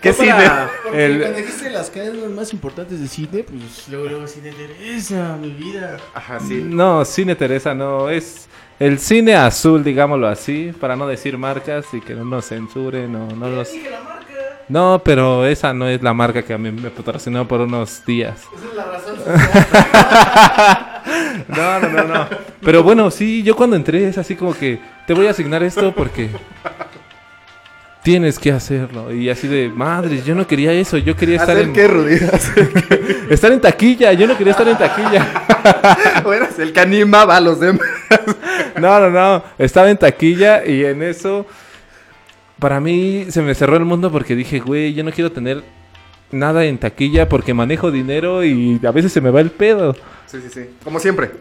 qué 0.00 0.12
cine. 0.12 0.48
Porque 0.84 1.04
el- 1.06 1.20
cuando 1.22 1.38
dijiste 1.38 1.70
las 1.70 1.90
cadenas 1.90 2.30
más 2.30 2.52
importantes 2.52 3.00
de 3.00 3.08
cine, 3.08 3.42
pues 3.44 3.88
luego, 3.90 4.06
luego 4.08 4.26
cine 4.28 4.52
Teresa, 4.52 5.36
mi 5.40 5.50
vida. 5.50 5.96
Ajá, 6.14 6.38
sí. 6.38 6.62
No, 6.64 7.04
Cine 7.04 7.34
Teresa 7.34 7.74
no, 7.74 8.08
es 8.10 8.46
el 8.78 9.00
cine 9.00 9.34
azul, 9.34 9.82
digámoslo 9.82 10.28
así, 10.28 10.72
para 10.80 10.94
no 10.94 11.08
decir 11.08 11.36
marcas 11.36 11.86
y 11.92 12.00
que 12.00 12.14
no 12.14 12.24
nos 12.24 12.46
censuren, 12.48 13.12
no, 13.12 13.26
no 13.34 13.48
los... 13.48 13.72
Dije 13.72 13.90
la 13.90 14.00
marca. 14.02 14.23
No, 14.68 15.02
pero 15.04 15.46
esa 15.46 15.72
no 15.74 15.86
es 15.88 16.02
la 16.02 16.14
marca 16.14 16.42
que 16.42 16.54
a 16.54 16.58
mí 16.58 16.70
me 16.70 16.90
patrocinó 16.90 17.46
por 17.46 17.60
unos 17.60 18.04
días. 18.06 18.40
Esa 18.56 18.68
es 18.68 18.74
la 18.74 18.84
razón. 18.84 19.14
No, 21.48 21.80
no, 21.80 21.88
no, 21.90 22.04
no. 22.04 22.28
Pero 22.62 22.82
bueno, 22.82 23.10
sí, 23.10 23.42
yo 23.42 23.54
cuando 23.54 23.76
entré 23.76 24.08
es 24.08 24.16
así 24.16 24.34
como 24.36 24.54
que 24.54 24.80
te 25.06 25.12
voy 25.12 25.26
a 25.26 25.30
asignar 25.30 25.62
esto 25.62 25.92
porque 25.94 26.30
tienes 28.02 28.38
que 28.38 28.52
hacerlo. 28.52 29.12
Y 29.12 29.28
así 29.30 29.48
de, 29.48 29.68
madre, 29.68 30.22
yo 30.22 30.34
no 30.34 30.46
quería 30.46 30.72
eso, 30.72 30.98
yo 30.98 31.16
quería 31.16 31.36
estar 31.36 31.56
¿Hacer 31.56 31.66
en, 31.66 31.72
qué, 31.72 31.88
Rudy? 31.88 32.14
¿Hacer 32.14 33.26
estar 33.30 33.52
en 33.52 33.60
taquilla, 33.60 34.12
yo 34.12 34.26
no 34.26 34.36
quería 34.36 34.52
estar 34.52 34.68
en 34.68 34.78
taquilla. 34.78 35.26
qué? 36.22 36.28
O 36.28 36.32
eras 36.32 36.58
el 36.58 36.72
que 36.72 36.80
animaba 36.80 37.36
a 37.36 37.40
los 37.40 37.60
demás. 37.60 37.86
No, 38.76 38.98
no, 38.98 39.08
no. 39.08 39.44
Estaba 39.56 39.88
en 39.88 39.96
taquilla 39.96 40.66
y 40.66 40.84
en 40.84 41.00
eso. 41.04 41.46
Para 42.64 42.80
mí 42.80 43.26
se 43.28 43.42
me 43.42 43.54
cerró 43.54 43.76
el 43.76 43.84
mundo 43.84 44.10
porque 44.10 44.34
dije, 44.34 44.58
güey, 44.58 44.94
yo 44.94 45.04
no 45.04 45.12
quiero 45.12 45.30
tener 45.30 45.62
nada 46.30 46.64
en 46.64 46.78
taquilla 46.78 47.28
porque 47.28 47.52
manejo 47.52 47.90
dinero 47.90 48.42
y 48.42 48.80
a 48.86 48.90
veces 48.90 49.12
se 49.12 49.20
me 49.20 49.28
va 49.28 49.42
el 49.42 49.50
pedo. 49.50 49.94
Sí, 50.24 50.38
sí, 50.40 50.48
sí. 50.50 50.70
Como 50.82 50.98
siempre. 50.98 51.32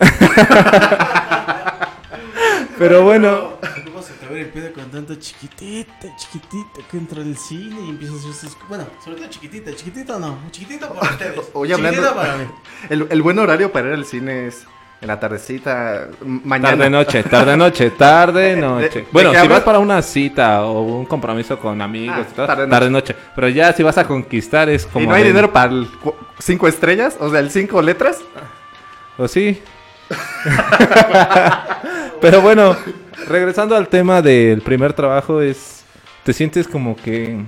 Pero 2.78 3.04
bueno, 3.04 3.54
¿Cómo 3.86 4.02
se 4.02 4.12
te 4.16 4.26
va 4.26 4.38
el 4.38 4.48
pedo 4.48 4.74
con 4.74 4.92
tanto 4.92 5.16
chiquitita, 5.16 6.14
chiquitita 6.18 6.82
que 6.92 6.98
entra 6.98 7.22
al 7.22 7.38
cine 7.38 7.78
y 7.86 7.90
empieza 7.92 8.16
a 8.16 8.18
hacer 8.18 8.34
sus... 8.34 8.58
Bueno, 8.68 8.86
sobre 9.02 9.16
todo 9.18 9.30
chiquitita, 9.30 9.74
chiquitita 9.74 10.20
no, 10.20 10.40
chiquitita 10.52 10.90
para 10.92 11.12
ustedes. 11.12 11.40
Oye, 11.54 11.74
hablando- 11.74 12.02
Chiquitita 12.02 12.22
para 12.22 12.36
mí. 12.38 12.44
El, 12.90 13.08
el 13.10 13.22
buen 13.22 13.40
horario 13.40 13.72
para 13.72 13.88
ir 13.88 13.94
al 13.94 14.04
cine 14.06 14.48
es 14.48 14.66
en 15.04 15.08
la 15.08 15.20
tardecita, 15.20 16.08
mañana. 16.24 16.70
tarde 16.78 16.90
noche, 16.90 17.24
tarde 17.24 17.58
noche, 17.58 17.90
tarde 17.92 18.42
¿De- 18.56 18.62
noche. 18.62 19.00
de 19.02 19.08
Bueno, 19.12 19.32
si 19.32 19.36
hablas? 19.36 19.58
vas 19.60 19.64
para 19.66 19.80
una 19.80 20.02
cita 20.02 20.64
o 20.66 20.82
un 20.82 21.06
compromiso 21.06 21.60
con 21.60 21.82
amigos, 21.82 22.26
Ah, 22.38 22.46
tarde 22.48 22.68
tarde, 22.68 22.90
noche. 22.90 23.14
Pero 23.36 23.50
ya 23.50 23.74
si 23.74 23.84
vas 23.84 23.98
a 23.98 24.06
conquistar 24.08 24.70
es 24.70 24.86
como 24.86 25.04
¿Y 25.04 25.08
no 25.08 25.14
hay 25.14 25.24
de- 25.24 25.28
dinero 25.30 25.52
para 25.52 25.72
el 25.74 25.88
cinco 26.40 26.70
estrellas? 26.70 27.18
O 27.20 27.30
sea, 27.30 27.42
el 27.42 27.52
cinco 27.52 27.82
letras. 27.82 28.20
¿O 29.18 29.28
sí? 29.28 29.62
Pero 32.22 32.42
bueno, 32.42 32.76
regresando 33.28 33.76
al 33.76 33.88
tema 33.90 34.22
del 34.22 34.62
primer 34.62 34.94
trabajo, 34.94 35.42
es 35.42 35.84
te 36.24 36.32
sientes 36.34 36.68
como 36.68 36.96
que 36.96 37.44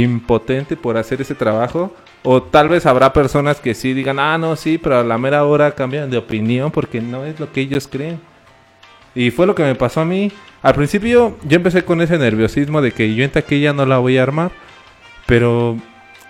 impotente 0.00 0.76
por 0.76 0.96
hacer 0.96 1.20
ese 1.20 1.34
trabajo. 1.34 1.94
O 2.22 2.42
tal 2.42 2.68
vez 2.68 2.86
habrá 2.86 3.12
personas 3.12 3.60
que 3.60 3.74
sí 3.74 3.92
digan, 3.92 4.18
ah, 4.18 4.38
no, 4.38 4.56
sí, 4.56 4.78
pero 4.78 4.98
a 4.98 5.04
la 5.04 5.18
mera 5.18 5.44
hora 5.44 5.72
cambian 5.72 6.10
de 6.10 6.18
opinión 6.18 6.70
porque 6.70 7.00
no 7.00 7.24
es 7.24 7.38
lo 7.38 7.52
que 7.52 7.60
ellos 7.60 7.86
creen. 7.86 8.20
Y 9.14 9.30
fue 9.30 9.46
lo 9.46 9.54
que 9.54 9.62
me 9.62 9.74
pasó 9.74 10.00
a 10.00 10.04
mí. 10.04 10.32
Al 10.62 10.74
principio 10.74 11.38
yo 11.44 11.56
empecé 11.56 11.84
con 11.84 12.00
ese 12.00 12.18
nerviosismo 12.18 12.80
de 12.82 12.92
que 12.92 13.14
yo 13.14 13.24
en 13.24 13.30
taquilla 13.30 13.72
no 13.72 13.86
la 13.86 13.98
voy 13.98 14.18
a 14.18 14.22
armar. 14.22 14.50
Pero 15.26 15.76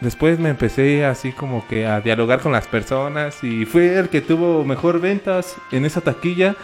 después 0.00 0.38
me 0.38 0.50
empecé 0.50 1.04
así 1.04 1.32
como 1.32 1.66
que 1.66 1.86
a 1.86 2.00
dialogar 2.00 2.40
con 2.40 2.52
las 2.52 2.66
personas 2.66 3.42
y 3.42 3.64
fue 3.64 3.98
el 3.98 4.08
que 4.08 4.20
tuvo 4.20 4.64
mejor 4.64 5.00
ventas 5.00 5.56
en 5.72 5.84
esa 5.84 6.00
taquilla 6.00 6.56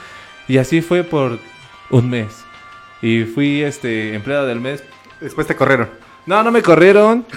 y 0.47 0.59
así 0.59 0.83
fue 0.83 1.05
por 1.05 1.39
un 1.91 2.11
mes. 2.11 2.45
Y 3.01 3.25
fui 3.25 3.63
este 3.63 4.15
empleado 4.15 4.47
del 4.47 4.61
mes. 4.61 4.85
Después 5.21 5.47
te 5.47 5.57
corrieron. 5.57 6.10
No, 6.27 6.43
no 6.43 6.51
me 6.51 6.63
corrieron. 6.63 7.25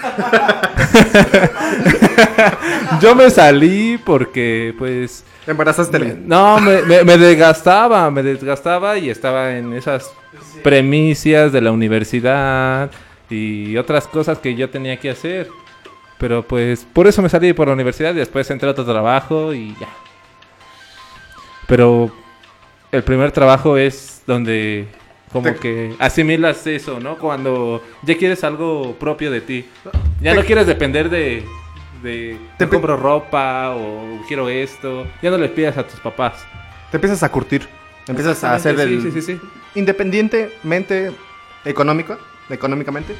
Yo 3.00 3.14
me 3.14 3.30
salí 3.30 3.98
porque 4.04 4.74
pues 4.78 5.24
Embarazaste. 5.46 5.98
me- 5.98 6.14
no, 6.14 6.60
me, 6.60 6.82
me- 6.82 7.04
me 7.04 7.18
desgastaba, 7.18 8.10
me 8.10 8.22
desgastaba 8.22 8.96
y 8.98 9.10
estaba 9.10 9.56
en 9.56 9.72
esas 9.72 10.12
premisas 10.62 11.52
de 11.52 11.60
la 11.60 11.72
universidad 11.72 12.90
y 13.28 13.76
otras 13.76 14.06
cosas 14.06 14.38
que 14.38 14.54
yo 14.54 14.70
tenía 14.70 14.98
que 14.98 15.10
hacer. 15.10 15.48
Pero 16.18 16.42
pues 16.46 16.86
por 16.92 17.06
eso 17.06 17.20
me 17.22 17.28
salí 17.28 17.52
por 17.52 17.66
la 17.68 17.74
universidad 17.74 18.12
y 18.14 18.18
después 18.18 18.50
entré 18.50 18.68
a 18.68 18.72
otro 18.72 18.84
trabajo 18.84 19.52
y 19.52 19.74
ya. 19.80 19.88
Pero 21.66 22.10
el 22.92 23.02
primer 23.02 23.32
trabajo 23.32 23.76
es 23.76 24.22
donde 24.26 24.86
como 25.34 25.52
Te- 25.52 25.56
que 25.58 25.94
asimilas 25.98 26.66
eso, 26.66 26.98
¿no? 27.00 27.18
Cuando 27.18 27.82
ya 28.04 28.16
quieres 28.16 28.42
algo 28.44 28.94
propio 28.98 29.30
de 29.30 29.42
ti. 29.42 29.66
Ya 30.22 30.30
Te- 30.30 30.36
no 30.40 30.44
quieres 30.46 30.66
depender 30.66 31.10
de... 31.10 31.44
de 32.02 32.38
Te 32.56 32.64
"No 32.64 32.70
pe- 32.70 32.76
compro 32.76 32.96
ropa 32.96 33.74
o 33.76 34.22
quiero 34.26 34.48
esto. 34.48 35.06
Ya 35.20 35.30
no 35.30 35.36
le 35.36 35.48
pidas 35.48 35.76
a 35.76 35.86
tus 35.86 36.00
papás. 36.00 36.46
Te 36.90 36.96
empiezas 36.96 37.22
a 37.22 37.28
curtir. 37.30 37.68
Empiezas 38.06 38.42
a 38.44 38.54
hacer 38.54 38.78
el... 38.78 39.02
Sí, 39.02 39.10
sí, 39.10 39.20
sí, 39.20 39.32
sí. 39.34 39.40
Independientemente 39.74 41.10
económico, 41.64 42.16
económicamente. 42.50 43.14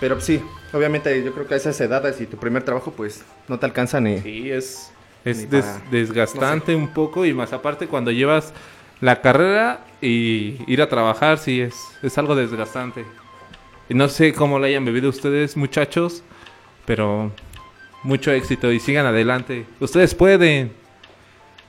Pero 0.00 0.20
sí, 0.20 0.42
obviamente 0.72 1.22
yo 1.24 1.32
creo 1.32 1.46
que 1.46 1.54
a 1.54 1.56
esas 1.56 1.80
edades 1.80 2.20
y 2.20 2.26
tu 2.26 2.36
primer 2.36 2.62
trabajo 2.64 2.92
pues 2.92 3.24
no 3.48 3.58
te 3.58 3.66
alcanza 3.66 4.00
ni... 4.00 4.18
Sí, 4.20 4.50
es, 4.50 4.92
es 5.24 5.48
des- 5.48 5.64
para- 5.64 5.90
desgastante 5.90 6.74
un 6.74 6.88
poco 6.88 7.24
y 7.24 7.32
más 7.32 7.52
aparte 7.52 7.86
cuando 7.86 8.10
llevas 8.10 8.52
la 9.02 9.20
carrera 9.20 9.80
y 10.00 10.58
ir 10.66 10.80
a 10.80 10.88
trabajar, 10.88 11.36
sí, 11.36 11.60
es, 11.60 11.74
es 12.02 12.16
algo 12.18 12.36
desgastante. 12.36 13.04
Y 13.88 13.94
no 13.94 14.08
sé 14.08 14.32
cómo 14.32 14.58
lo 14.60 14.64
hayan 14.64 14.84
vivido 14.84 15.08
ustedes, 15.10 15.56
muchachos, 15.56 16.22
pero 16.86 17.32
mucho 18.04 18.30
éxito 18.30 18.70
y 18.70 18.78
sigan 18.78 19.04
adelante. 19.04 19.66
Ustedes 19.80 20.14
pueden. 20.14 20.72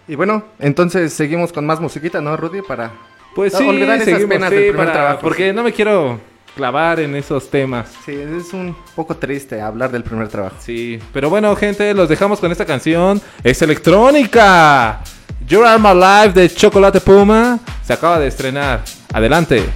Y 0.07 0.13
bueno, 0.15 0.45
entonces 0.59 1.11
seguimos 1.11 1.51
con 1.51 1.65
más 1.65 1.79
musiquita, 1.81 2.21
¿no, 2.21 2.37
Rudy? 2.37 2.61
Para... 2.61 2.91
Pues 3.33 3.53
sí, 3.53 3.67
olvidar 3.67 3.95
esas 3.95 4.05
seguimos, 4.05 4.29
penas 4.29 4.49
sí, 4.51 4.55
del 4.55 4.67
primer 4.69 4.85
para- 4.85 4.93
trabajo, 4.93 5.19
porque 5.23 5.49
sí. 5.49 5.55
no 5.55 5.63
me 5.63 5.73
quiero 5.73 6.19
clavar 6.55 6.99
en 6.99 7.15
esos 7.15 7.49
temas. 7.49 7.91
Sí, 8.05 8.11
es 8.11 8.53
un 8.53 8.75
poco 8.95 9.15
triste 9.15 9.59
hablar 9.59 9.89
del 9.91 10.03
primer 10.03 10.27
trabajo. 10.27 10.55
Sí, 10.59 10.99
pero 11.11 11.31
bueno, 11.31 11.55
gente, 11.55 11.95
los 11.95 12.07
dejamos 12.07 12.39
con 12.39 12.51
esta 12.51 12.63
canción. 12.65 13.19
Es 13.43 13.59
electrónica. 13.63 15.01
Your 15.47 15.65
Are 15.65 15.77
My 15.77 15.93
Life 15.93 16.39
de 16.39 16.49
Chocolate 16.49 16.99
Puma 17.01 17.59
se 17.83 17.93
acaba 17.93 18.19
de 18.19 18.27
estrenar. 18.27 18.83
Adelante. 19.13 19.69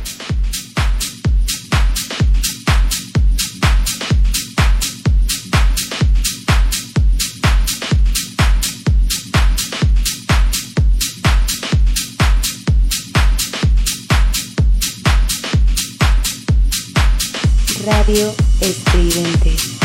Radio 17.85 18.33
estridente. 18.61 19.76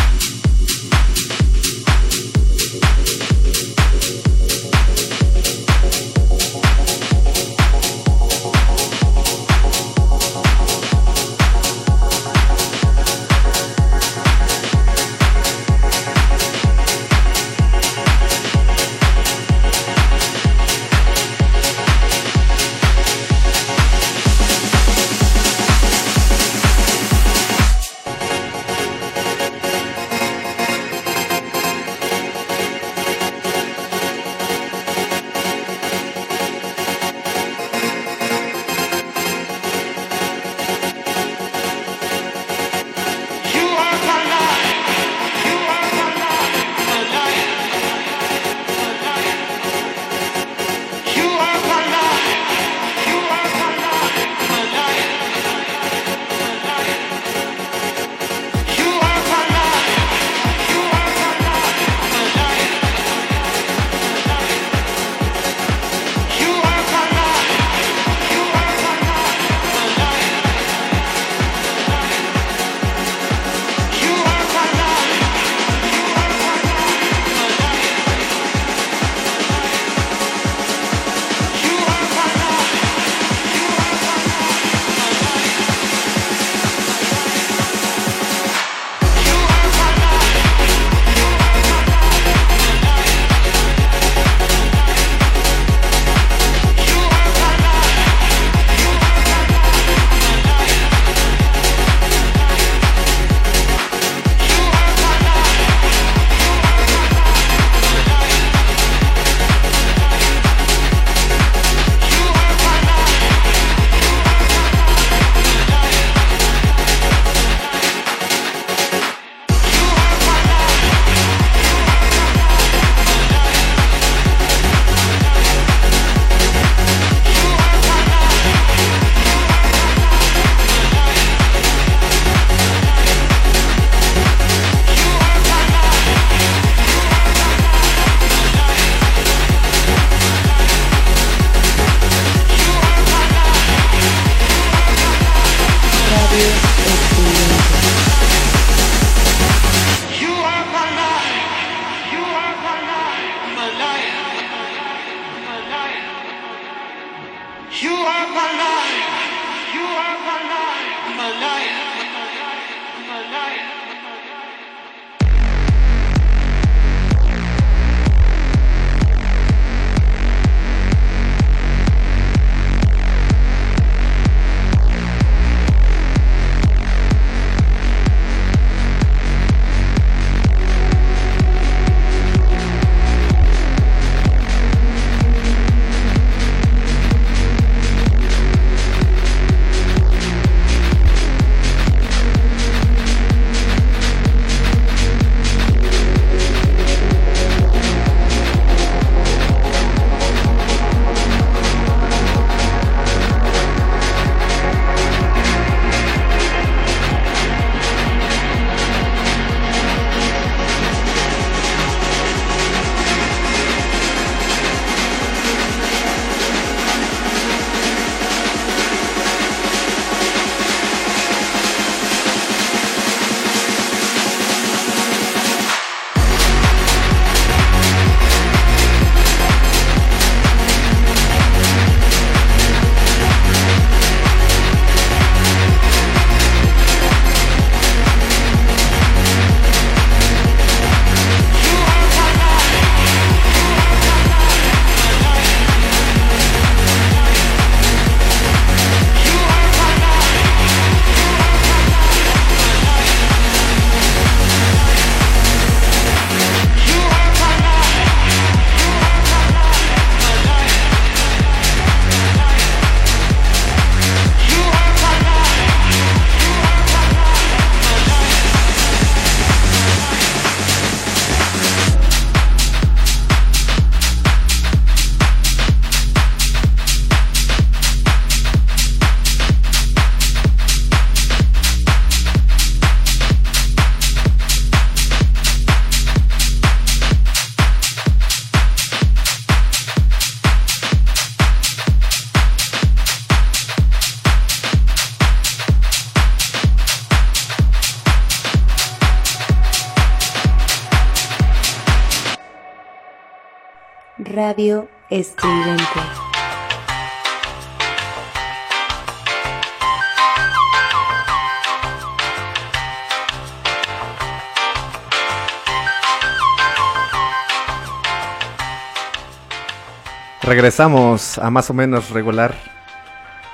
Regresamos 320.43 321.39
a 321.39 321.51
más 321.51 321.71
o 321.71 321.75
menos 321.75 322.11
regular. 322.11 322.53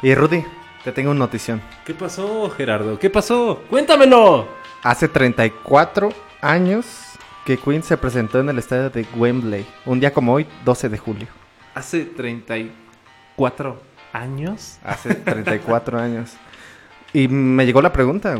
Y 0.01 0.15
Rudy, 0.15 0.43
te 0.85 0.91
tengo 0.91 1.11
una 1.11 1.19
notición. 1.19 1.61
¿Qué 1.85 1.93
pasó, 1.93 2.49
Gerardo? 2.49 2.99
¿Qué 2.99 3.11
pasó? 3.11 3.63
¡Cuéntamelo! 3.69 4.49
Hace 4.83 5.07
34 5.07 6.09
años 6.41 6.87
que 7.45 7.59
Queen 7.59 7.83
se 7.83 7.99
presentó 7.99 8.41
en 8.41 8.49
el 8.49 8.59
estadio 8.59 8.89
de 8.89 9.07
Wembley. 9.15 9.67
Un 9.85 10.01
día 10.01 10.15
como 10.15 10.33
hoy, 10.33 10.47
12 10.65 10.89
de 10.89 10.97
julio. 10.97 11.29
Hace 11.75 12.07
34 12.07 13.83
años. 14.15 14.79
Hace 14.83 15.15
34 15.15 15.99
años. 16.01 16.33
Y 17.13 17.29
me 17.29 17.67
llegó 17.67 17.83
la 17.83 17.93
pregunta, 17.93 18.35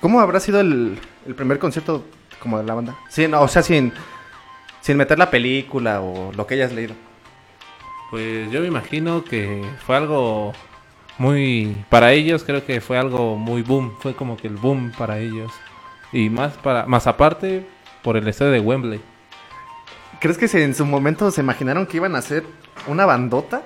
¿cómo 0.00 0.20
habrá 0.20 0.38
sido 0.38 0.60
el, 0.60 0.96
el 1.26 1.34
primer 1.34 1.58
concierto 1.58 2.04
como 2.38 2.56
de 2.56 2.64
la 2.64 2.74
banda? 2.74 2.96
Sin, 3.08 3.34
o 3.34 3.48
sea, 3.48 3.64
sin, 3.64 3.92
sin 4.80 4.96
meter 4.96 5.18
la 5.18 5.28
película 5.28 6.00
o 6.00 6.32
lo 6.32 6.46
que 6.46 6.54
hayas 6.54 6.72
leído. 6.72 6.94
Pues 8.10 8.50
yo 8.50 8.60
me 8.60 8.66
imagino 8.66 9.24
que 9.24 9.64
fue 9.86 9.96
algo 9.96 10.52
muy... 11.18 11.76
Para 11.88 12.12
ellos 12.12 12.42
creo 12.44 12.64
que 12.64 12.80
fue 12.80 12.98
algo 12.98 13.36
muy 13.36 13.62
boom. 13.62 13.92
Fue 14.00 14.14
como 14.14 14.36
que 14.36 14.48
el 14.48 14.56
boom 14.56 14.92
para 14.98 15.18
ellos. 15.18 15.52
Y 16.12 16.28
más 16.28 16.54
para 16.54 16.86
más 16.86 17.06
aparte 17.06 17.64
por 18.02 18.16
el 18.16 18.26
estadio 18.26 18.50
de 18.52 18.60
Wembley. 18.60 19.00
¿Crees 20.20 20.36
que 20.38 20.48
se- 20.48 20.64
en 20.64 20.74
su 20.74 20.84
momento 20.84 21.30
se 21.30 21.40
imaginaron 21.40 21.86
que 21.86 21.98
iban 21.98 22.14
a 22.16 22.18
hacer 22.18 22.44
una 22.88 23.06
bandota? 23.06 23.62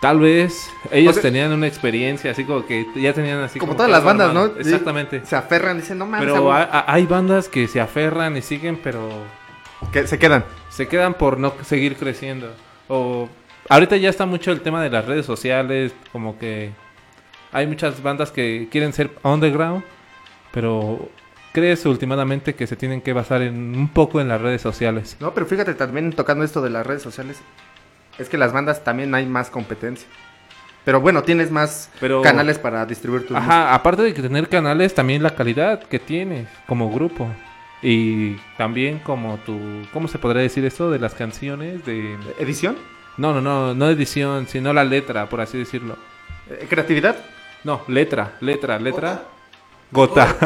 Tal 0.00 0.18
vez 0.20 0.70
ellos 0.90 1.10
O 1.10 1.12
sea- 1.14 1.22
tenían 1.22 1.52
una 1.52 1.66
experiencia 1.66 2.30
así 2.30 2.44
como 2.44 2.64
que 2.64 2.86
ya 2.94 3.12
tenían 3.12 3.40
así 3.42 3.58
Como 3.58 3.72
que 3.72 3.76
todas 3.78 3.90
las 3.90 4.02
bandas, 4.04 4.32
¿no? 4.32 4.46
Exactamente. 4.46 5.26
Se 5.26 5.36
aferran, 5.36 5.76
dicen, 5.78 5.98
no 5.98 6.06
mames, 6.06 6.26
Pero 6.32 6.50
hay 6.52 7.04
bandas 7.06 7.48
que 7.48 7.66
se 7.68 7.80
aferran 7.80 8.36
y 8.36 8.42
siguen, 8.42 8.80
pero 8.82 9.08
que 9.92 10.06
se 10.06 10.18
quedan. 10.18 10.44
se 10.70 10.86
quedan 10.88 11.14
por 11.14 11.38
no 11.38 11.52
seguir 11.64 11.96
creciendo. 11.96 12.52
O 12.88 13.28
ahorita 13.68 13.96
ya 13.96 14.08
está 14.08 14.26
mucho 14.26 14.52
el 14.52 14.60
tema 14.60 14.82
de 14.82 14.90
las 14.90 15.04
redes 15.04 15.26
sociales, 15.26 15.92
como 16.12 16.38
que 16.38 16.70
hay 17.52 17.66
muchas 17.66 18.02
bandas 18.02 18.30
que 18.30 18.68
quieren 18.70 18.92
ser 18.92 19.10
underground, 19.22 19.82
pero 20.52 21.08
crees 21.52 21.84
últimamente 21.86 22.54
que 22.54 22.66
se 22.66 22.76
tienen 22.76 23.00
que 23.00 23.12
basar 23.12 23.42
en 23.42 23.76
un 23.76 23.88
poco 23.88 24.20
en 24.20 24.28
las 24.28 24.40
redes 24.40 24.62
sociales. 24.62 25.16
No, 25.20 25.34
pero 25.34 25.46
fíjate, 25.46 25.74
también 25.74 26.12
tocando 26.12 26.44
esto 26.44 26.62
de 26.62 26.70
las 26.70 26.86
redes 26.86 27.02
sociales, 27.02 27.40
es 28.18 28.28
que 28.28 28.38
las 28.38 28.52
bandas 28.52 28.84
también 28.84 29.14
hay 29.14 29.26
más 29.26 29.50
competencia. 29.50 30.08
Pero 30.84 31.00
bueno, 31.00 31.22
tienes 31.22 31.50
más 31.50 31.90
Pero- 32.00 32.22
canales 32.22 32.58
para 32.58 32.86
distribuir 32.86 33.26
tu 33.26 33.36
Ajá, 33.36 33.74
aparte 33.74 34.02
de 34.02 34.14
que 34.14 34.22
tener 34.22 34.48
canales, 34.48 34.94
también 34.94 35.22
la 35.22 35.34
calidad 35.34 35.82
que 35.82 35.98
tienes 35.98 36.48
como 36.66 36.90
grupo. 36.90 37.28
Y 37.82 38.34
también 38.58 38.98
como 38.98 39.38
tu, 39.38 39.58
¿cómo 39.92 40.06
se 40.08 40.18
podría 40.18 40.42
decir 40.42 40.64
esto? 40.64 40.90
De 40.90 40.98
las 40.98 41.14
canciones, 41.14 41.84
de... 41.86 42.16
¿Edición? 42.38 42.76
No, 43.16 43.32
no, 43.32 43.40
no, 43.40 43.74
no 43.74 43.88
edición, 43.88 44.46
sino 44.48 44.72
la 44.72 44.84
letra, 44.84 45.28
por 45.28 45.40
así 45.40 45.56
decirlo. 45.58 45.96
Eh, 46.48 46.66
¿Creatividad? 46.68 47.16
No, 47.64 47.82
letra, 47.88 48.36
letra, 48.40 48.78
letra. 48.78 49.22
Gota. 49.90 50.36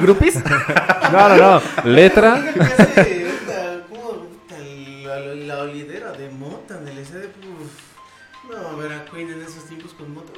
¿Grupis? 0.00 0.42
No, 1.12 1.28
no, 1.28 1.36
no. 1.36 1.62
Letra. 1.84 2.42
¿Qué 2.52 2.60
hace 2.60 3.28
esta- 3.28 3.78
cómo 3.88 4.26
puta, 4.28 4.58
la, 4.58 5.58
olidera 5.62 6.10
de 6.12 6.28
mota 6.30 6.78
en 6.80 6.88
el. 6.88 6.98
No, 8.50 8.76
ver 8.76 8.92
a 8.92 9.04
Queen 9.04 9.30
en 9.32 9.42
esos 9.42 9.64
tiempos 9.66 9.94
con 9.94 10.12
mota. 10.12 10.32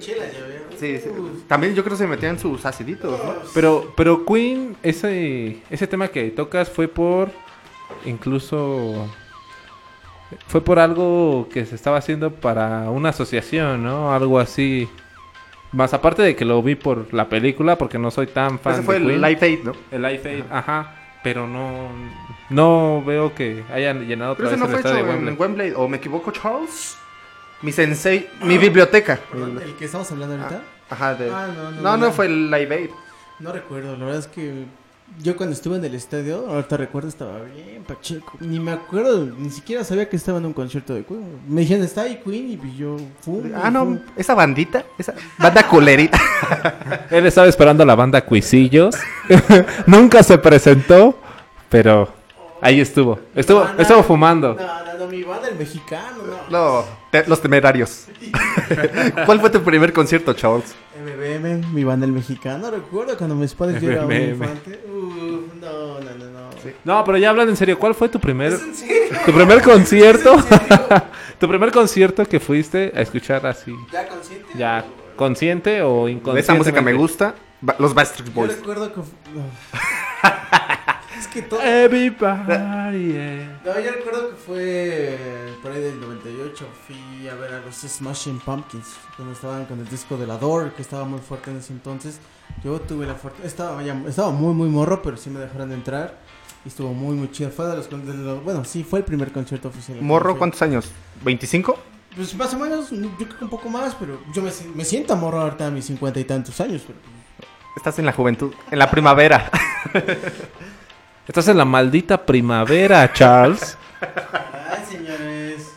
Ya 0.00 0.14
veo. 0.14 0.62
Sí. 0.78 1.00
También 1.46 1.74
yo 1.74 1.82
creo 1.82 1.96
que 1.96 2.02
se 2.02 2.06
metían 2.08 2.38
sus 2.38 2.64
aciditos, 2.64 3.18
¿no? 3.22 3.34
Pero, 3.54 3.92
pero 3.96 4.24
Queen, 4.24 4.76
ese, 4.82 5.62
ese 5.70 5.86
tema 5.86 6.08
que 6.08 6.30
tocas 6.30 6.68
fue 6.68 6.88
por 6.88 7.30
incluso 8.04 9.08
fue 10.48 10.60
por 10.60 10.78
algo 10.78 11.48
que 11.52 11.64
se 11.66 11.74
estaba 11.74 11.98
haciendo 11.98 12.32
para 12.32 12.90
una 12.90 13.10
asociación, 13.10 13.84
¿no? 13.84 14.12
Algo 14.12 14.38
así. 14.38 14.88
Más 15.72 15.94
aparte 15.94 16.22
de 16.22 16.36
que 16.36 16.44
lo 16.44 16.62
vi 16.62 16.74
por 16.74 17.12
la 17.12 17.28
película, 17.28 17.76
porque 17.76 17.98
no 17.98 18.10
soy 18.10 18.28
tan 18.28 18.58
fan 18.58 18.74
Ese 18.74 18.82
fue 18.82 18.94
de 18.98 19.00
el 19.00 19.06
Queen. 19.08 19.22
Live 19.22 19.38
Aid, 19.42 19.64
¿no? 19.64 19.72
El 19.90 20.02
Life 20.02 20.28
Aid, 20.28 20.44
ajá. 20.50 20.92
Pero 21.22 21.46
no, 21.46 21.88
no 22.50 23.02
veo 23.04 23.34
que 23.34 23.64
hayan 23.72 24.06
llenado 24.06 24.36
Pero 24.36 24.48
otra 24.48 24.56
ese 24.56 24.64
vez 24.64 24.70
no 24.70 24.76
el 24.76 24.82
fue 24.82 24.90
hecho 24.90 25.00
en 25.00 25.08
Wembley. 25.08 25.34
Wembley. 25.34 25.72
¿O 25.76 25.88
me 25.88 25.96
equivoco, 25.96 26.30
Charles? 26.30 26.96
Mi 27.66 27.72
sensei, 27.72 28.28
mi 28.42 28.58
biblioteca. 28.58 29.18
¿El 29.34 29.74
que 29.74 29.86
estamos 29.86 30.08
hablando 30.12 30.36
ahorita? 30.36 30.62
Ajá, 30.88 31.16
de... 31.16 31.28
Ah, 31.28 31.48
no, 31.52 31.70
no, 31.72 31.80
no, 31.80 31.96
no, 31.96 32.12
fue 32.12 32.26
el 32.26 32.48
Live 32.48 32.72
Aid. 32.72 32.90
No 33.40 33.50
recuerdo, 33.50 33.96
la 33.96 34.04
verdad 34.04 34.20
es 34.20 34.28
que 34.28 34.66
yo 35.20 35.36
cuando 35.36 35.52
estuve 35.52 35.74
en 35.74 35.84
el 35.84 35.96
estadio, 35.96 36.46
ahorita 36.48 36.76
recuerdo, 36.76 37.08
estaba 37.08 37.40
bien 37.40 37.82
pacheco. 37.82 38.34
Ni 38.38 38.60
me 38.60 38.70
acuerdo, 38.70 39.26
ni 39.36 39.50
siquiera 39.50 39.82
sabía 39.82 40.08
que 40.08 40.14
estaba 40.14 40.38
en 40.38 40.46
un 40.46 40.52
concierto 40.52 40.94
de 40.94 41.04
Queen. 41.04 41.40
Me 41.48 41.62
dijeron, 41.62 41.84
está 41.84 42.02
ahí 42.02 42.20
Queen 42.24 42.52
y 42.52 42.76
yo 42.76 42.98
fui. 43.20 43.52
Ah, 43.60 43.68
no, 43.68 43.98
esa 44.16 44.34
bandita, 44.34 44.84
esa 44.96 45.14
banda 45.36 45.66
culerita. 45.68 46.20
Él 47.10 47.26
estaba 47.26 47.48
esperando 47.48 47.82
a 47.82 47.86
la 47.86 47.96
banda 47.96 48.24
Cuisillos. 48.24 48.94
Nunca 49.86 50.22
se 50.22 50.38
presentó, 50.38 51.18
pero 51.68 52.08
ahí 52.60 52.80
estuvo. 52.80 53.18
Estuvo, 53.34 53.64
No, 53.64 53.74
no, 53.74 53.82
estuvo 53.82 54.04
fumando. 54.04 54.54
No, 54.54 54.85
no, 54.98 55.04
no, 55.04 55.10
mi 55.10 55.22
banda, 55.22 55.48
el 55.48 55.56
mexicano, 55.56 56.18
no. 56.50 56.50
No, 56.80 56.84
te- 57.10 57.26
los 57.26 57.40
temerarios. 57.40 58.06
¿Cuál 59.26 59.40
fue 59.40 59.50
tu 59.50 59.62
primer 59.62 59.92
concierto, 59.92 60.32
Charles? 60.32 60.74
MBM, 61.00 61.72
mi 61.72 61.84
banda, 61.84 62.06
el 62.06 62.12
mexicano. 62.12 62.70
Recuerdo 62.70 63.16
cuando 63.16 63.34
mis 63.34 63.54
padres 63.54 63.80
llegaban 63.82 64.10
a 64.10 64.14
un 64.14 64.22
infante. 64.30 64.80
Uf, 64.88 65.54
no, 65.60 66.00
no, 66.00 66.10
no, 66.18 66.24
no. 66.30 66.46
No, 66.84 67.04
pero 67.04 67.18
ya 67.18 67.30
hablan 67.30 67.48
en 67.48 67.56
serio. 67.56 67.78
¿Cuál 67.78 67.94
fue 67.94 68.08
tu 68.08 68.18
primer, 68.18 68.58
tu 69.24 69.32
primer 69.32 69.62
concierto? 69.64 70.36
tu 71.38 71.48
primer 71.48 71.70
concierto 71.70 72.24
que 72.26 72.40
fuiste 72.40 72.92
a 72.96 73.00
escuchar 73.02 73.46
así, 73.46 73.72
¿Ya 73.92 74.08
consciente? 74.08 74.46
ya 74.58 74.84
consciente 75.16 75.82
o 75.82 76.08
inconsciente. 76.08 76.40
Esa 76.40 76.54
música 76.54 76.80
me 76.82 76.92
gusta. 76.94 77.34
Los 77.78 77.94
Backstreet 77.94 78.28
Yo 78.28 78.34
Boys. 78.34 78.56
recuerdo 78.56 78.92
que. 78.92 79.00
Es 81.18 81.26
que 81.28 81.42
todo. 81.42 81.60
Everybody. 81.62 83.48
No, 83.64 83.80
yo 83.80 83.90
recuerdo 83.92 84.30
que 84.30 84.36
fue 84.36 85.18
por 85.62 85.72
ahí 85.72 85.80
del 85.82 86.00
98. 86.00 86.66
Fui 86.86 87.28
a 87.28 87.34
ver 87.34 87.54
a 87.54 87.60
los 87.60 87.74
Smashing 87.76 88.40
Pumpkins. 88.40 88.86
Cuando 89.16 89.34
estaban 89.34 89.64
con 89.66 89.78
el 89.80 89.88
disco 89.88 90.16
de 90.16 90.26
la 90.26 90.36
Door, 90.38 90.72
que 90.72 90.82
estaba 90.82 91.04
muy 91.04 91.20
fuerte 91.20 91.50
en 91.50 91.58
ese 91.58 91.72
entonces. 91.72 92.20
Yo 92.64 92.80
tuve 92.80 93.06
la 93.06 93.14
fortuna. 93.14 93.46
Estaba, 93.46 93.82
ya- 93.82 94.00
estaba 94.08 94.30
muy, 94.30 94.54
muy 94.54 94.68
morro, 94.68 95.02
pero 95.02 95.16
sí 95.16 95.30
me 95.30 95.40
dejaron 95.40 95.72
entrar. 95.72 96.18
Y 96.64 96.68
estuvo 96.68 96.92
muy, 96.92 97.14
muy 97.16 97.30
chido. 97.30 97.50
Fue 97.50 97.66
de 97.66 97.76
los, 97.76 97.88
de 97.90 98.14
los- 98.14 98.42
Bueno, 98.44 98.64
sí, 98.64 98.84
fue 98.84 99.00
el 99.00 99.04
primer 99.04 99.32
concierto 99.32 99.68
oficial. 99.68 99.98
Morro. 100.00 100.36
¿cuántos 100.38 100.62
años? 100.62 100.90
¿25? 101.24 101.76
Pues 102.14 102.34
más 102.34 102.54
o 102.54 102.58
menos, 102.58 102.90
yo 102.90 103.10
creo 103.14 103.38
que 103.38 103.44
un 103.44 103.50
poco 103.50 103.68
más, 103.68 103.94
pero 103.94 104.18
yo 104.32 104.40
me, 104.42 104.50
me 104.74 104.84
siento 104.86 105.14
morro 105.16 105.40
ahorita 105.42 105.66
a 105.66 105.70
mis 105.70 105.84
cincuenta 105.84 106.18
y 106.18 106.24
tantos 106.24 106.58
años. 106.62 106.82
Pero... 106.86 106.98
Estás 107.76 107.98
en 107.98 108.06
la 108.06 108.12
juventud, 108.12 108.54
en 108.70 108.78
la 108.78 108.90
primavera. 108.90 109.50
Estás 111.26 111.48
en 111.48 111.56
la 111.56 111.64
maldita 111.64 112.24
primavera, 112.24 113.12
Charles. 113.12 113.76
Ay, 114.00 114.84
señores. 114.88 115.72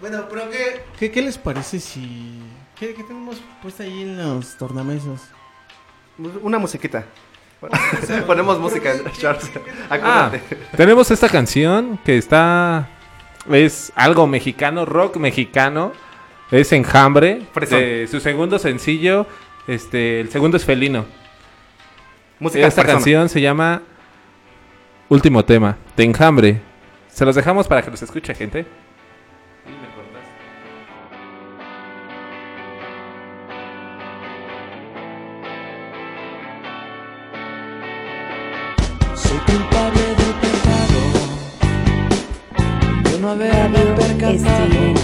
Bueno, 0.00 0.24
pero 0.28 0.50
¿qué, 0.50 0.82
qué, 0.98 1.10
qué 1.10 1.22
les 1.22 1.38
parece 1.38 1.78
si... 1.78 2.42
¿Qué, 2.78 2.94
qué 2.94 3.04
tenemos 3.04 3.36
puesto 3.62 3.82
ahí 3.82 4.02
en 4.02 4.18
los 4.18 4.56
tornamesas? 4.56 5.30
Una 6.42 6.58
musiquita. 6.58 7.04
Bueno, 7.60 7.76
ponemos 8.26 8.58
música, 8.58 8.92
Charles. 9.18 9.50
Ah, 9.90 10.32
tenemos 10.76 11.10
esta 11.10 11.28
canción 11.28 11.98
que 12.04 12.16
está. 12.16 12.88
Es 13.50 13.92
algo 13.94 14.26
mexicano, 14.26 14.86
rock 14.86 15.18
mexicano. 15.18 15.92
Es 16.50 16.72
Enjambre. 16.72 17.46
De 17.68 18.08
su 18.10 18.18
segundo 18.18 18.58
sencillo. 18.58 19.26
Este, 19.66 20.20
el 20.20 20.30
segundo 20.30 20.56
es 20.56 20.64
Felino. 20.64 21.04
música 22.38 22.66
Esta 22.66 22.82
persona. 22.82 22.98
canción 22.98 23.28
se 23.28 23.40
llama 23.40 23.82
Último 25.10 25.44
tema, 25.44 25.76
de 25.96 26.04
Enjambre. 26.04 26.60
Se 27.08 27.24
los 27.24 27.34
dejamos 27.34 27.66
para 27.66 27.82
que 27.82 27.90
los 27.90 28.00
escuche, 28.00 28.32
gente. 28.32 28.64
Soy 39.16 39.38
culpable 39.38 40.00
del 40.00 40.34
pecado 40.44 41.02
de 43.02 43.18
no 43.18 43.30
haberme 43.30 43.80
percatado 43.96 44.94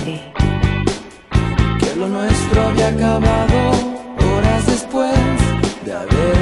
que 1.80 1.96
lo 1.96 2.06
nuestro 2.06 2.62
había 2.62 2.88
acabado 2.90 3.72
horas 4.36 4.66
después 4.68 5.18
de 5.84 5.92
haber 5.92 6.35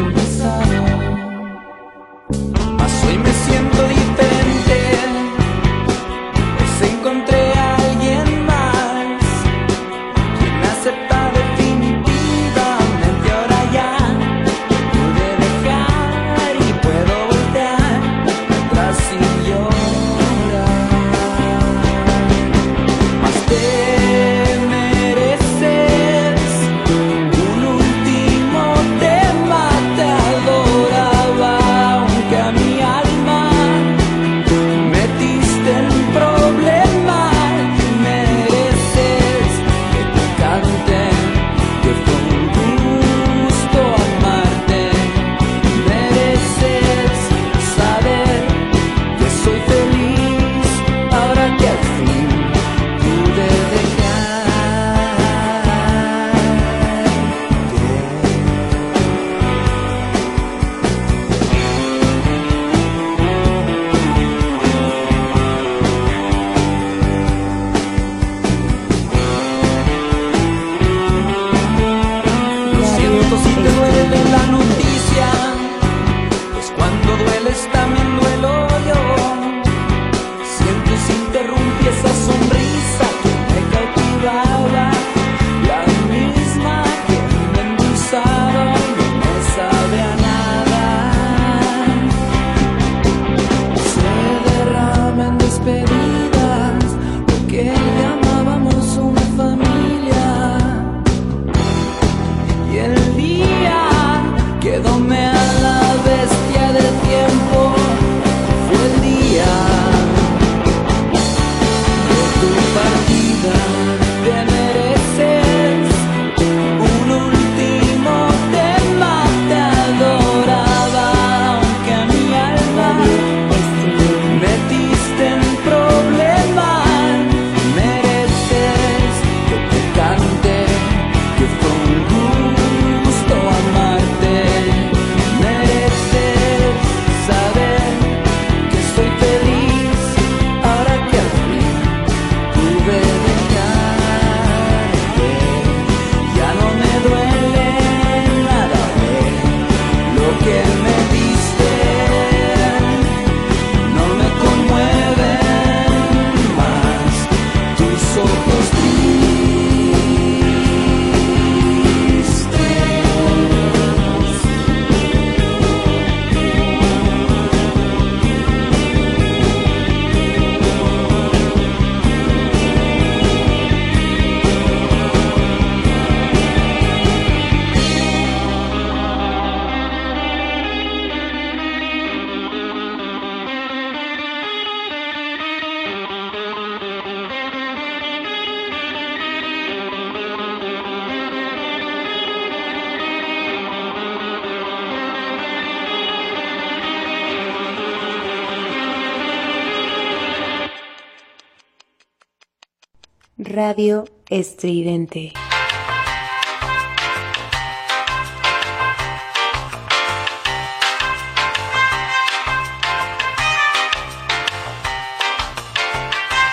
estridente. 204.34 205.32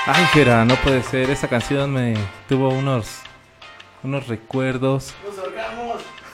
Ay, 0.06 0.26
Jera, 0.34 0.64
no 0.66 0.76
puede 0.76 1.02
ser. 1.04 1.32
Esa 1.32 1.48
canción 1.48 1.92
me 1.92 2.14
tuvo 2.48 2.70
unos 2.70 3.22
unos 4.04 4.28
recuerdos. 4.28 5.14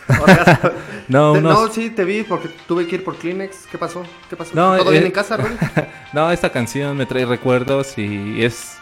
No, 1.10 1.34
unos 1.34 1.54
No, 1.54 1.68
sí, 1.72 1.90
te 1.90 2.04
vi 2.04 2.24
porque 2.24 2.50
tuve 2.68 2.86
que 2.86 2.96
ir 2.96 3.04
por 3.06 3.16
Kleenex. 3.16 3.68
¿Qué 3.68 3.78
pasó? 3.78 4.04
¿Qué 4.30 4.36
pasó? 4.36 4.52
No, 4.54 4.76
¿Todo 4.76 4.90
eh, 4.90 4.94
bien 4.94 5.06
en 5.06 5.12
casa? 5.12 5.38
No, 6.14 6.30
esta 6.32 6.50
canción 6.50 6.98
me 6.98 7.06
trae 7.06 7.26
recuerdos 7.26 7.98
y 7.98 8.44
es 8.44 8.77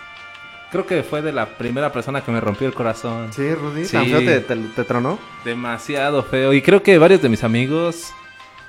creo 0.76 0.86
que 0.86 1.03
fue 1.03 1.21
de 1.21 1.32
la 1.32 1.45
primera 1.57 1.91
persona 1.93 2.21
que 2.21 2.32
me 2.32 2.41
rompió 2.41 2.67
el 2.67 2.73
corazón. 2.73 3.32
Sí, 3.32 3.53
Rudy. 3.53 3.86
Sí. 3.86 3.93
¿Tan 3.93 4.05
feo 4.07 4.19
te, 4.19 4.39
te, 4.41 4.55
te 4.55 4.84
tronó? 4.84 5.17
Demasiado 5.45 6.21
feo 6.23 6.51
y 6.53 6.61
creo 6.61 6.84
que 6.84 6.97
varios 6.97 7.21
de 7.21 7.30
mis 7.30 7.43
amigos 7.45 8.11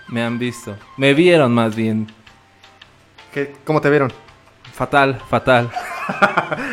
me 0.08 0.22
han 0.22 0.38
visto. 0.38 0.76
Me 0.96 1.14
vieron 1.14 1.52
más 1.52 1.74
bien. 1.74 2.06
¿Qué, 3.34 3.56
¿Cómo 3.64 3.80
te 3.80 3.90
vieron? 3.90 4.12
Fatal, 4.72 5.20
fatal. 5.28 5.70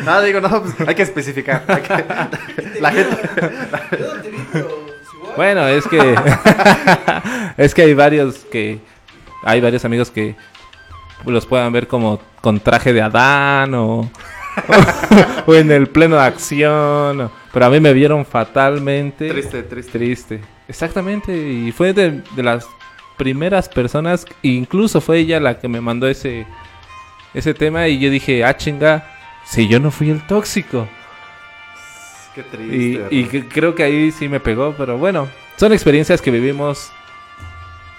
Ah, 0.06 0.20
digo, 0.20 0.40
no, 0.40 0.62
pues 0.62 0.74
hay 0.86 0.94
que 0.94 1.02
especificar. 1.02 1.64
Hay 1.66 1.82
que- 1.82 2.80
La 2.80 2.92
gente... 2.92 3.16
Bueno, 5.36 5.66
es 5.66 5.84
que 5.88 6.14
es 7.56 7.74
que 7.74 7.82
hay 7.82 7.94
varios 7.94 8.36
que 8.44 8.78
hay 9.42 9.60
varios 9.60 9.84
amigos 9.84 10.12
que 10.12 10.36
los 11.26 11.46
puedan 11.46 11.72
ver 11.72 11.88
como 11.88 12.20
con 12.40 12.60
traje 12.60 12.92
de 12.92 13.02
Adán 13.02 13.74
o 13.74 14.08
o 15.46 15.54
en 15.54 15.70
el 15.70 15.88
pleno 15.88 16.16
de 16.16 16.22
acción, 16.22 17.30
pero 17.52 17.66
a 17.66 17.70
mí 17.70 17.80
me 17.80 17.92
vieron 17.92 18.24
fatalmente 18.24 19.28
Triste, 19.28 19.62
triste. 19.62 19.98
triste. 19.98 20.40
Exactamente, 20.68 21.36
y 21.36 21.72
fue 21.72 21.92
de, 21.92 22.22
de 22.34 22.42
las 22.42 22.66
primeras 23.16 23.68
personas, 23.68 24.26
incluso 24.42 25.00
fue 25.00 25.18
ella 25.18 25.40
la 25.40 25.58
que 25.58 25.68
me 25.68 25.80
mandó 25.80 26.06
ese 26.06 26.46
ese 27.32 27.52
tema 27.52 27.88
y 27.88 27.98
yo 27.98 28.10
dije, 28.10 28.44
"Ah, 28.44 28.56
chinga, 28.56 29.04
si 29.44 29.68
yo 29.68 29.80
no 29.80 29.90
fui 29.90 30.10
el 30.10 30.24
tóxico." 30.26 30.88
Qué 32.34 32.42
triste. 32.42 33.08
Y, 33.10 33.24
creo 33.24 33.74
que 33.74 33.84
ahí 33.84 34.10
sí 34.10 34.28
me 34.28 34.40
pegó, 34.40 34.74
pero 34.76 34.98
bueno, 34.98 35.28
son 35.56 35.72
experiencias 35.72 36.20
que 36.20 36.30
vivimos. 36.30 36.90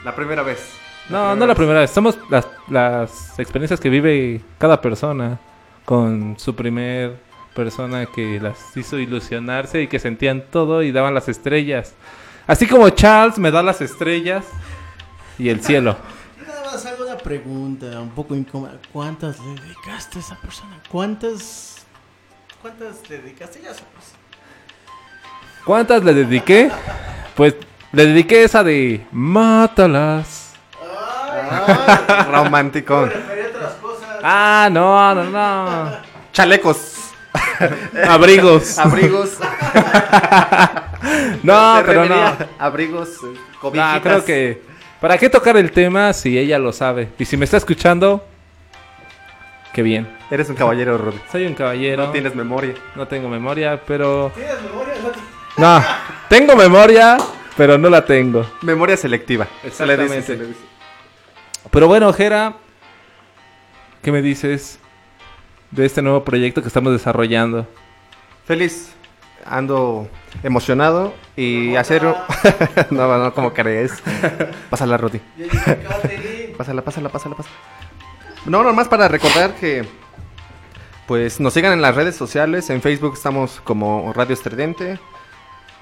La 0.03 0.13
primera 0.13 0.43
vez. 0.43 0.77
No, 1.09 1.35
no 1.35 1.45
la 1.45 1.55
primera 1.55 1.81
vez, 1.81 1.91
somos 1.91 2.17
las, 2.29 2.47
las 2.67 3.39
experiencias 3.39 3.79
que 3.79 3.89
vive 3.89 4.41
cada 4.57 4.81
persona 4.81 5.39
con 5.85 6.37
su 6.37 6.55
primer 6.55 7.17
persona 7.55 8.05
que 8.07 8.39
las 8.39 8.75
hizo 8.75 8.99
ilusionarse 8.99 9.83
y 9.83 9.87
que 9.87 9.99
sentían 9.99 10.43
todo 10.51 10.83
y 10.83 10.91
daban 10.91 11.13
las 11.13 11.29
estrellas. 11.29 11.93
Así 12.47 12.67
como 12.67 12.89
Charles 12.89 13.37
me 13.37 13.49
da 13.49 13.63
las 13.63 13.81
estrellas 13.81 14.45
y 15.39 15.49
el 15.49 15.63
cielo. 15.63 15.95
Nada 16.45 16.63
más 16.65 16.85
hago 16.85 17.05
una 17.05 17.17
pregunta 17.17 17.99
un 17.99 18.09
poco 18.09 18.35
incómoda. 18.35 18.77
¿Cuántas 18.91 19.39
le 19.39 19.61
dedicaste 19.61 20.19
a 20.19 20.21
esa 20.21 20.35
persona? 20.35 20.79
¿Cuántas, 20.89 21.85
cuántas 22.61 23.09
le 23.09 23.19
dedicaste 23.19 23.61
ya 23.61 23.73
sabes? 23.73 24.13
¿Cuántas 25.65 26.03
le 26.03 26.13
dediqué? 26.13 26.69
Pues 27.35 27.55
le 27.91 28.05
dediqué 28.07 28.43
esa 28.43 28.63
de 28.63 29.05
Mátalas. 29.11 30.53
Romántico. 32.31 33.05
Refería 33.05 33.45
a 33.45 33.49
otras 33.49 33.73
cosas. 33.75 34.14
Ah, 34.27 34.69
no, 34.71 35.13
no, 35.13 35.23
no. 35.25 35.91
Chalecos. 36.33 37.11
Abrigos. 38.07 38.77
Abrigos. 38.79 39.37
No, 41.43 41.77
Se 41.77 41.83
pero 41.83 42.05
no. 42.05 42.33
Abrigos. 42.57 43.09
eh, 43.23 43.27
No, 43.53 43.59
cobijitas. 43.59 44.01
creo 44.01 44.25
que. 44.25 44.61
¿Para 44.99 45.17
qué 45.19 45.29
tocar 45.29 45.55
el 45.57 45.71
tema 45.71 46.11
si 46.13 46.37
ella 46.37 46.57
lo 46.57 46.73
sabe? 46.73 47.09
Y 47.19 47.25
si 47.25 47.37
me 47.37 47.45
está 47.45 47.57
escuchando, 47.57 48.25
qué 49.71 49.83
bien. 49.83 50.07
Eres 50.31 50.49
un 50.49 50.55
caballero, 50.55 50.97
Rudy. 50.97 51.19
Soy 51.31 51.45
un 51.45 51.53
caballero. 51.53 52.05
No 52.07 52.11
tienes 52.11 52.33
memoria. 52.33 52.73
no 52.95 53.07
tengo 53.07 53.29
memoria, 53.29 53.79
pero. 53.85 54.31
¿Tienes 54.33 54.55
memoria? 54.63 54.93
No 55.03 55.09
te- 55.09 55.61
No, 55.61 55.83
tengo 56.29 56.55
memoria, 56.55 57.17
pero 57.55 57.77
no 57.77 57.89
la 57.89 58.03
tengo. 58.03 58.43
Memoria 58.61 58.97
selectiva. 58.97 59.45
Se 59.71 59.85
le 59.85 59.95
dice, 59.97 60.17
Exactamente. 60.17 60.25
se 60.25 60.37
le 60.37 60.45
dice. 60.47 60.59
Pero 61.69 61.87
bueno, 61.87 62.11
Jera, 62.13 62.53
¿qué 64.05 64.11
me 64.11 64.21
dices 64.21 64.77
de 65.71 65.83
este 65.83 66.03
nuevo 66.03 66.23
proyecto 66.23 66.61
que 66.61 66.67
estamos 66.67 66.93
desarrollando? 66.93 67.67
Feliz. 68.45 68.93
Ando 69.43 70.07
emocionado 70.43 71.15
y 71.35 71.75
hacer... 71.75 72.03
no, 72.91 73.17
no, 73.17 73.33
como 73.33 73.51
crees. 73.51 74.03
Pásala, 74.69 74.99
Catherine. 74.99 76.53
Pásala, 76.55 76.83
pásala, 76.83 77.09
pásala, 77.09 77.35
pásala. 77.35 77.55
No, 78.45 78.63
nomás 78.63 78.87
para 78.87 79.07
recordar 79.07 79.55
que 79.55 79.87
pues 81.07 81.39
nos 81.39 81.53
sigan 81.53 81.73
en 81.73 81.81
las 81.81 81.95
redes 81.95 82.15
sociales. 82.15 82.69
En 82.69 82.83
Facebook 82.83 83.13
estamos 83.15 83.59
como 83.63 84.13
Radio 84.13 84.35
Estridente. 84.35 84.99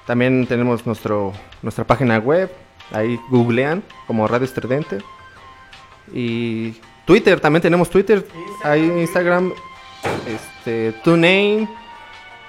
También 0.06 0.46
tenemos 0.46 0.86
nuestro, 0.86 1.34
nuestra 1.60 1.84
página 1.86 2.16
web. 2.16 2.50
Ahí 2.90 3.20
googlean 3.28 3.82
como 4.06 4.26
Radio 4.26 4.46
Estridente. 4.46 5.00
Y 6.10 6.80
Twitter, 7.04 7.40
también 7.40 7.62
tenemos 7.62 7.88
Twitter. 7.90 8.26
Ahí 8.62 8.82
Instagram, 8.84 9.52
este, 10.26 10.92
TuneIn, 11.04 11.68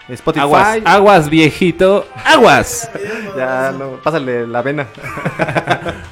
Spotify. 0.10 0.42
Aguas, 0.44 0.80
aguas, 0.86 1.30
viejito, 1.30 2.08
aguas. 2.24 2.90
Ya, 3.38 3.74
no, 3.78 3.98
pásale 4.02 4.48
la 4.48 4.62
vena. 4.62 4.88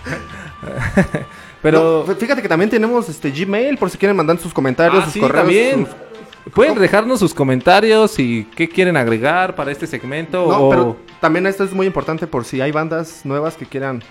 Pero 1.62 2.04
No, 2.08 2.16
fíjate 2.16 2.42
que 2.42 2.50
también 2.50 2.70
tenemos 2.70 3.08
este 3.08 3.32
Gmail 3.32 3.78
por 3.78 3.90
si 3.90 3.98
quieren 3.98 4.16
mandar 4.18 4.38
sus 4.38 4.54
comentarios, 4.54 5.02
Ah, 5.02 5.06
sus 5.06 5.14
sí, 5.14 5.20
correos. 5.20 5.44
también. 5.46 5.86
sus- 5.86 5.96
Pueden 6.54 6.78
dejarnos 6.78 7.20
sus 7.22 7.34
comentarios 7.34 8.20
y 8.20 8.44
qué 8.54 8.68
quieren 8.68 8.98
agregar 8.98 9.56
para 9.56 9.72
este 9.72 9.88
segmento. 9.88 10.46
No, 10.46 10.58
o... 10.66 10.70
pero 10.70 10.98
también 11.22 11.48
esto 11.48 11.64
es 11.64 11.72
muy 11.72 11.88
importante 11.88 12.28
por 12.28 12.44
si 12.44 12.60
hay 12.60 12.74
bandas 12.74 13.22
nuevas 13.26 13.56
que 13.56 13.66
quieran 13.66 14.04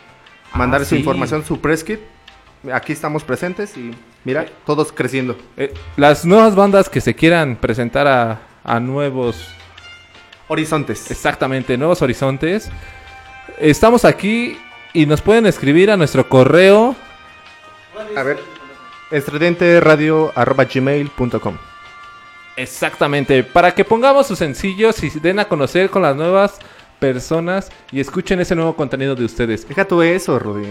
mandar 0.54 0.80
Ah, 0.80 0.84
su 0.84 0.94
sí. 0.94 0.96
información, 1.00 1.44
su 1.44 1.60
press 1.60 1.84
kit. 1.84 2.00
Aquí 2.72 2.92
estamos 2.92 3.24
presentes 3.24 3.76
y 3.76 3.92
mira, 4.24 4.46
todos 4.64 4.92
creciendo. 4.92 5.36
Eh, 5.56 5.74
las 5.96 6.24
nuevas 6.24 6.54
bandas 6.54 6.88
que 6.88 7.00
se 7.00 7.12
quieran 7.14 7.56
presentar 7.56 8.06
a, 8.06 8.42
a 8.62 8.78
nuevos, 8.78 9.48
Horizontes. 10.48 11.10
exactamente, 11.10 11.76
nuevos 11.76 12.02
horizontes, 12.02 12.70
estamos 13.58 14.04
aquí 14.04 14.56
y 14.92 15.06
nos 15.06 15.20
pueden 15.22 15.46
escribir 15.46 15.90
a 15.90 15.96
nuestro 15.96 16.28
correo. 16.28 16.94
A 18.16 18.22
ver, 18.22 18.38
estridenteradio.gmail.com 19.10 21.56
Exactamente, 22.56 23.42
para 23.44 23.74
que 23.74 23.84
pongamos 23.84 24.26
sus 24.26 24.38
sencillos 24.38 25.02
y 25.02 25.10
den 25.10 25.38
a 25.38 25.46
conocer 25.46 25.90
con 25.90 26.02
las 26.02 26.14
nuevas 26.14 26.58
personas 26.98 27.70
y 27.90 28.00
escuchen 28.00 28.40
ese 28.40 28.54
nuevo 28.54 28.76
contenido 28.76 29.14
de 29.16 29.24
ustedes. 29.24 29.66
Deja 29.66 29.86
tú 29.86 30.02
eso, 30.02 30.38
Rudy. 30.38 30.66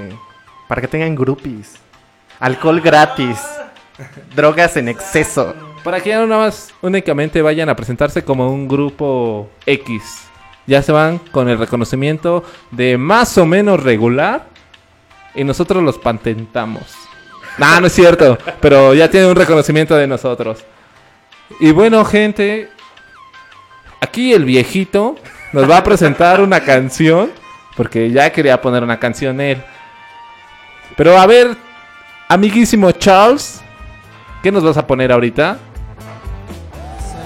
Para 0.72 0.80
que 0.80 0.88
tengan 0.88 1.16
groupies. 1.16 1.74
Alcohol 2.40 2.80
gratis. 2.80 3.38
Drogas 4.34 4.78
en 4.78 4.88
exceso. 4.88 5.54
Para 5.84 6.00
que 6.00 6.12
ya 6.12 6.20
no 6.20 6.28
nada 6.28 6.46
más 6.46 6.74
únicamente 6.82 7.42
vayan 7.42 7.68
a 7.68 7.76
presentarse 7.76 8.24
como 8.24 8.50
un 8.50 8.70
grupo 8.70 9.50
X. 9.66 10.30
Ya 10.66 10.82
se 10.82 10.94
van 10.94 11.18
con 11.18 11.50
el 11.50 11.60
reconocimiento 11.60 12.46
de 12.72 12.98
más 12.98 13.38
o 13.38 13.46
menos 13.46 13.84
regular 13.84 14.48
y 15.36 15.44
nosotros 15.44 15.84
los 15.84 15.98
patentamos. 15.98 16.84
No, 17.58 17.82
no 17.82 17.88
es 17.88 17.94
cierto, 17.94 18.38
pero 18.62 18.94
ya 18.94 19.12
tienen 19.12 19.30
un 19.30 19.36
reconocimiento 19.36 19.98
de 19.98 20.08
nosotros. 20.08 20.64
Y 21.60 21.74
bueno, 21.74 22.06
gente, 22.06 22.70
aquí 24.00 24.32
el 24.32 24.46
viejito 24.46 25.18
nos 25.52 25.70
va 25.70 25.80
a 25.80 25.84
presentar 25.84 26.40
una 26.40 26.62
canción, 26.62 27.30
porque 27.76 28.10
ya 28.10 28.32
quería 28.32 28.62
poner 28.62 28.84
una 28.84 29.02
canción 29.02 29.42
él. 29.42 29.62
Pero 30.98 31.18
a 31.18 31.26
ver, 31.26 31.56
amiguísimo 32.28 32.92
Charles, 32.92 33.62
¿qué 34.44 34.52
nos 34.52 34.64
vas 34.64 34.78
a 34.78 34.86
poner 34.86 35.12
ahorita? 35.12 35.58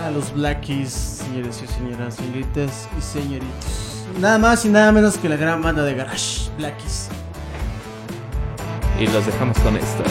A 0.05 0.11
los 0.11 0.33
Blackies, 0.33 0.91
señores 0.91 1.61
y 1.63 1.67
señoras, 1.67 2.15
señoritas 2.15 2.87
y 2.97 3.01
señoritos. 3.01 4.05
Nada 4.19 4.37
más 4.37 4.63
y 4.65 4.69
nada 4.69 4.91
menos 4.91 5.17
que 5.17 5.27
la 5.27 5.35
gran 5.35 5.61
banda 5.61 5.83
de 5.83 5.95
Garage, 5.95 6.49
Blackies. 6.57 7.09
Y 8.99 9.07
los 9.07 9.25
dejamos 9.25 9.57
con 9.59 9.75
esto. 9.75 10.03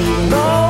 Radio 0.00 0.69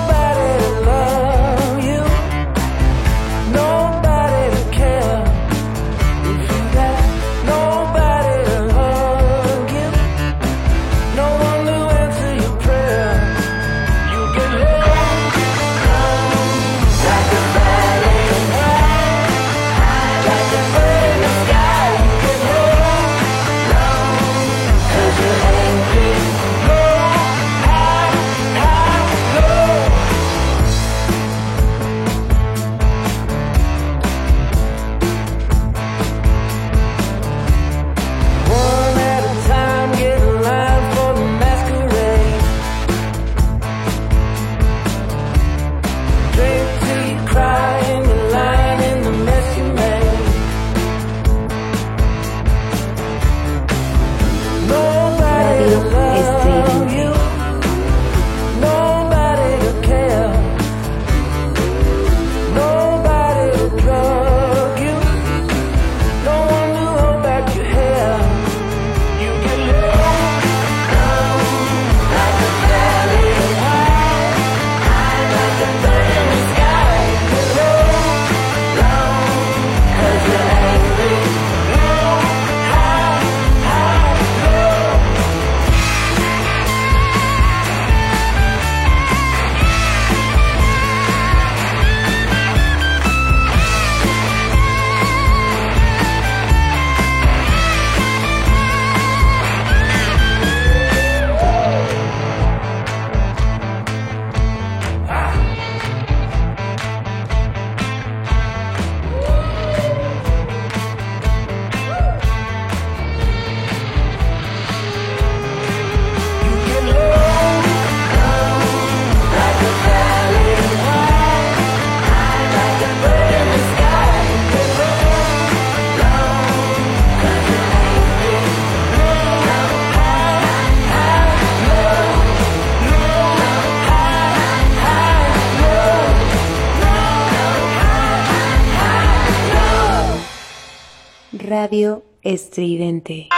estridente. 142.32 143.28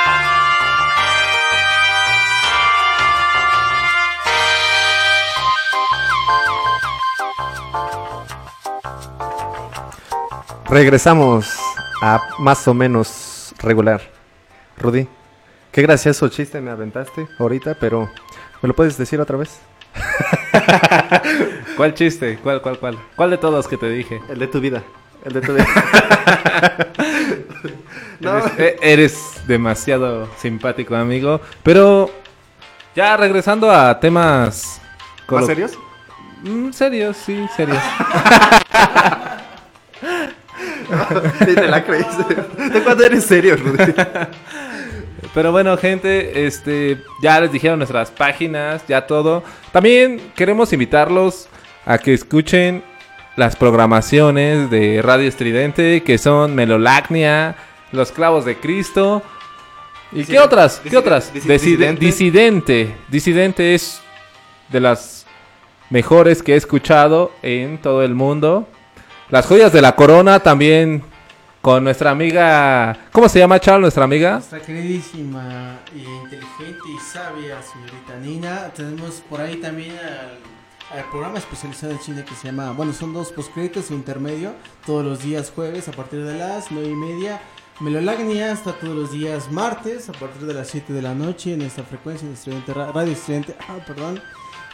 Regresamos 10.68 11.58
a 12.02 12.20
más 12.38 12.66
o 12.68 12.74
menos 12.74 13.54
regular. 13.60 14.00
Rudy, 14.78 15.06
qué 15.70 15.82
gracioso 15.82 16.28
chiste 16.28 16.60
me 16.60 16.70
aventaste 16.70 17.26
ahorita, 17.38 17.76
pero 17.80 18.10
¿me 18.60 18.68
lo 18.68 18.74
puedes 18.74 18.98
decir 18.98 19.20
otra 19.20 19.38
vez? 19.38 19.60
¿Cuál 21.76 21.94
chiste? 21.94 22.38
¿Cuál, 22.42 22.60
cuál, 22.60 22.78
cuál? 22.78 22.98
¿Cuál 23.16 23.30
de 23.30 23.38
todos 23.38 23.68
que 23.68 23.76
te 23.76 23.88
dije? 23.88 24.20
El 24.28 24.38
de 24.38 24.46
tu 24.48 24.60
vida. 24.60 24.82
El 25.24 25.32
de 25.32 25.40
tu 25.40 25.54
vida. 25.54 25.66
No. 28.20 28.38
Eres, 28.38 28.78
eres 28.82 29.40
demasiado 29.48 30.28
simpático, 30.36 30.94
amigo. 30.94 31.40
Pero 31.64 32.08
ya 32.94 33.16
regresando 33.16 33.68
a 33.68 33.98
temas... 33.98 34.80
¿Más 35.28 35.46
serios? 35.46 35.72
Mm, 36.44 36.70
serios, 36.70 37.16
sí, 37.16 37.44
serios. 37.56 37.82
Sí, 41.38 41.54
te 41.54 41.68
la. 41.68 41.80
¿De 41.80 42.82
cuándo 42.82 43.04
eres 43.04 43.24
serio, 43.24 43.56
Rudy? 43.56 43.94
Pero 45.34 45.50
bueno, 45.52 45.76
gente, 45.78 46.46
este, 46.46 47.02
ya 47.22 47.40
les 47.40 47.50
dijeron 47.50 47.78
nuestras 47.78 48.10
páginas, 48.10 48.86
ya 48.86 49.06
todo. 49.06 49.42
También 49.72 50.20
queremos 50.36 50.72
invitarlos 50.72 51.48
a 51.86 51.96
que 51.98 52.12
escuchen 52.12 52.84
las 53.36 53.56
programaciones 53.56 54.70
de 54.70 55.00
Radio 55.02 55.28
Estridente, 55.28 56.02
que 56.02 56.18
son 56.18 56.54
Melolacnia, 56.54 57.56
Los 57.92 58.12
Clavos 58.12 58.44
de 58.44 58.58
Cristo. 58.58 59.22
¿Y 60.12 60.24
qué 60.24 60.38
otras? 60.38 60.80
¿Qué 60.88 60.96
otras? 60.96 61.32
disi- 61.32 61.48
disidente. 61.48 62.04
Disidente. 62.04 62.96
Disidente 63.08 63.74
es 63.74 64.02
de 64.68 64.80
las 64.80 65.26
mejores 65.90 66.42
que 66.42 66.52
he 66.54 66.56
escuchado 66.56 67.32
en 67.42 67.78
todo 67.78 68.02
el 68.02 68.14
mundo. 68.14 68.68
Las 69.30 69.46
joyas 69.46 69.72
de 69.72 69.80
la 69.80 69.96
corona 69.96 70.40
también 70.40 71.02
con 71.62 71.84
nuestra 71.84 72.10
amiga... 72.10 72.98
¿Cómo 73.12 73.28
se 73.28 73.38
llama, 73.38 73.58
Charles, 73.60 73.80
nuestra 73.82 74.04
amiga? 74.04 74.32
Nuestra 74.32 74.60
queridísima 74.60 75.78
e 75.94 75.98
inteligente 76.00 76.80
y 76.94 76.98
sabia 77.00 77.62
señorita 77.62 78.16
Nina. 78.20 78.70
Tenemos 78.74 79.22
por 79.30 79.40
ahí 79.40 79.56
también 79.56 79.92
al, 79.96 80.36
al 80.90 81.04
programa 81.10 81.38
especializado 81.38 81.92
en 81.92 81.98
cine 82.00 82.24
que 82.24 82.34
se 82.34 82.48
llama, 82.48 82.72
bueno, 82.72 82.92
son 82.92 83.12
dos 83.14 83.32
postcréditos 83.32 83.90
un 83.90 83.96
intermedio, 83.98 84.52
todos 84.84 85.04
los 85.04 85.22
días 85.22 85.50
jueves 85.54 85.88
a 85.88 85.92
partir 85.92 86.22
de 86.24 86.36
las 86.38 86.70
nueve 86.70 86.88
y 86.90 86.94
media. 86.94 87.40
Melolagnia 87.80 88.52
está 88.52 88.72
todos 88.72 88.94
los 88.94 89.12
días 89.12 89.50
martes 89.50 90.08
a 90.08 90.12
partir 90.12 90.42
de 90.46 90.54
las 90.54 90.68
7 90.68 90.92
de 90.92 91.02
la 91.02 91.14
noche 91.14 91.54
en 91.54 91.62
esta 91.62 91.82
frecuencia 91.82 92.28
en 92.28 92.34
Estudiante 92.34 92.72
Ra- 92.74 92.92
Radio 92.92 93.12
Estudiante. 93.12 93.56
Ah, 93.68 93.78
perdón. 93.86 94.20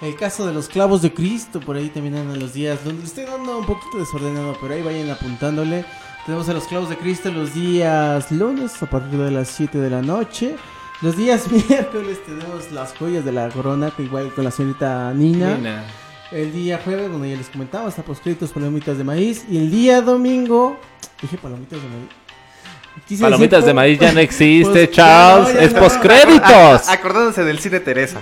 El 0.02 0.14
caso 0.16 0.46
de 0.46 0.52
los 0.52 0.68
clavos 0.68 1.00
de 1.00 1.14
Cristo, 1.14 1.59
por 1.61 1.76
ahí 1.76 1.88
también 1.88 2.16
andan 2.16 2.38
los 2.38 2.52
días, 2.52 2.84
donde 2.84 3.04
estoy 3.04 3.24
dando 3.24 3.59
un 3.59 3.66
poquito 3.66 3.98
desordenado, 3.98 4.56
pero 4.61 4.74
ahí 4.74 4.82
vayan 4.82 5.09
apuntándole. 5.11 5.84
Tenemos 6.26 6.48
a 6.48 6.52
los 6.52 6.64
clavos 6.64 6.88
de 6.90 6.98
Cristo 6.98 7.30
los 7.32 7.54
días 7.54 8.30
lunes 8.30 8.82
a 8.82 8.86
partir 8.90 9.18
de 9.18 9.30
las 9.30 9.48
7 9.48 9.78
de 9.78 9.90
la 9.90 10.02
noche. 10.02 10.56
Los 11.03 11.16
días 11.16 11.51
miércoles 11.68 12.18
tenemos 12.26 12.70
las 12.72 12.92
joyas 12.96 13.24
de 13.24 13.32
la 13.32 13.49
corona, 13.51 13.90
que 13.96 14.03
igual 14.03 14.32
con 14.34 14.44
la 14.44 14.51
señorita 14.51 15.12
Nina. 15.14 15.55
Nina. 15.57 15.84
El 16.32 16.53
día 16.53 16.78
jueves, 16.84 17.11
donde 17.11 17.30
ya 17.30 17.36
les 17.36 17.49
comentaba, 17.49 17.88
está 17.88 18.03
poscritos 18.03 18.51
palomitas 18.51 18.99
de 18.99 19.05
maíz. 19.05 19.44
Y 19.49 19.57
el 19.59 19.70
día 19.70 20.03
domingo, 20.03 20.76
dije 21.22 21.38
palomitas 21.38 21.80
de 21.80 21.88
maíz. 21.88 22.09
Quise 23.07 23.22
Palomitas 23.22 23.61
decir 23.61 23.68
de 23.68 23.74
maíz 23.74 23.99
ya 24.01 24.12
no 24.12 24.18
existe, 24.18 24.70
Pues, 24.86 24.90
Charles. 24.96 25.55
no, 25.55 25.61
es 25.61 25.72
no. 25.72 25.78
postcréditos. 25.80 26.88
Acordándose 26.88 27.44
del 27.44 27.61
cine 27.61 27.78
Teresa. 27.80 28.20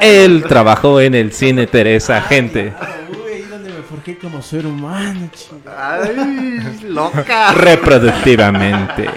Él 0.00 0.44
trabajó 0.48 1.00
en 1.00 1.14
el 1.14 1.32
cine 1.32 1.68
Teresa, 1.68 2.20
gente. 2.22 2.74
Uy, 3.10 3.32
ahí 3.32 3.42
donde 3.42 3.70
me 3.70 3.82
forjé 3.82 4.18
como 4.18 4.42
ser 4.42 4.66
humano, 4.66 5.30
chingada. 5.32 6.04
Ay, 6.04 6.80
loca. 6.88 7.52
Reproductivamente. 7.52 9.08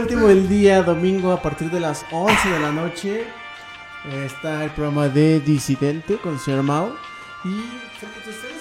Último, 0.00 0.30
el 0.30 0.48
día 0.48 0.82
domingo 0.82 1.30
a 1.30 1.42
partir 1.42 1.70
de 1.70 1.78
las 1.78 2.06
11 2.10 2.48
de 2.48 2.58
la 2.58 2.72
noche 2.72 3.24
está 4.24 4.64
el 4.64 4.70
programa 4.70 5.08
de 5.08 5.40
Disidente 5.40 6.16
con 6.16 6.32
el 6.32 6.38
señor 6.38 6.62
Mao. 6.62 6.94
Y 7.44 7.60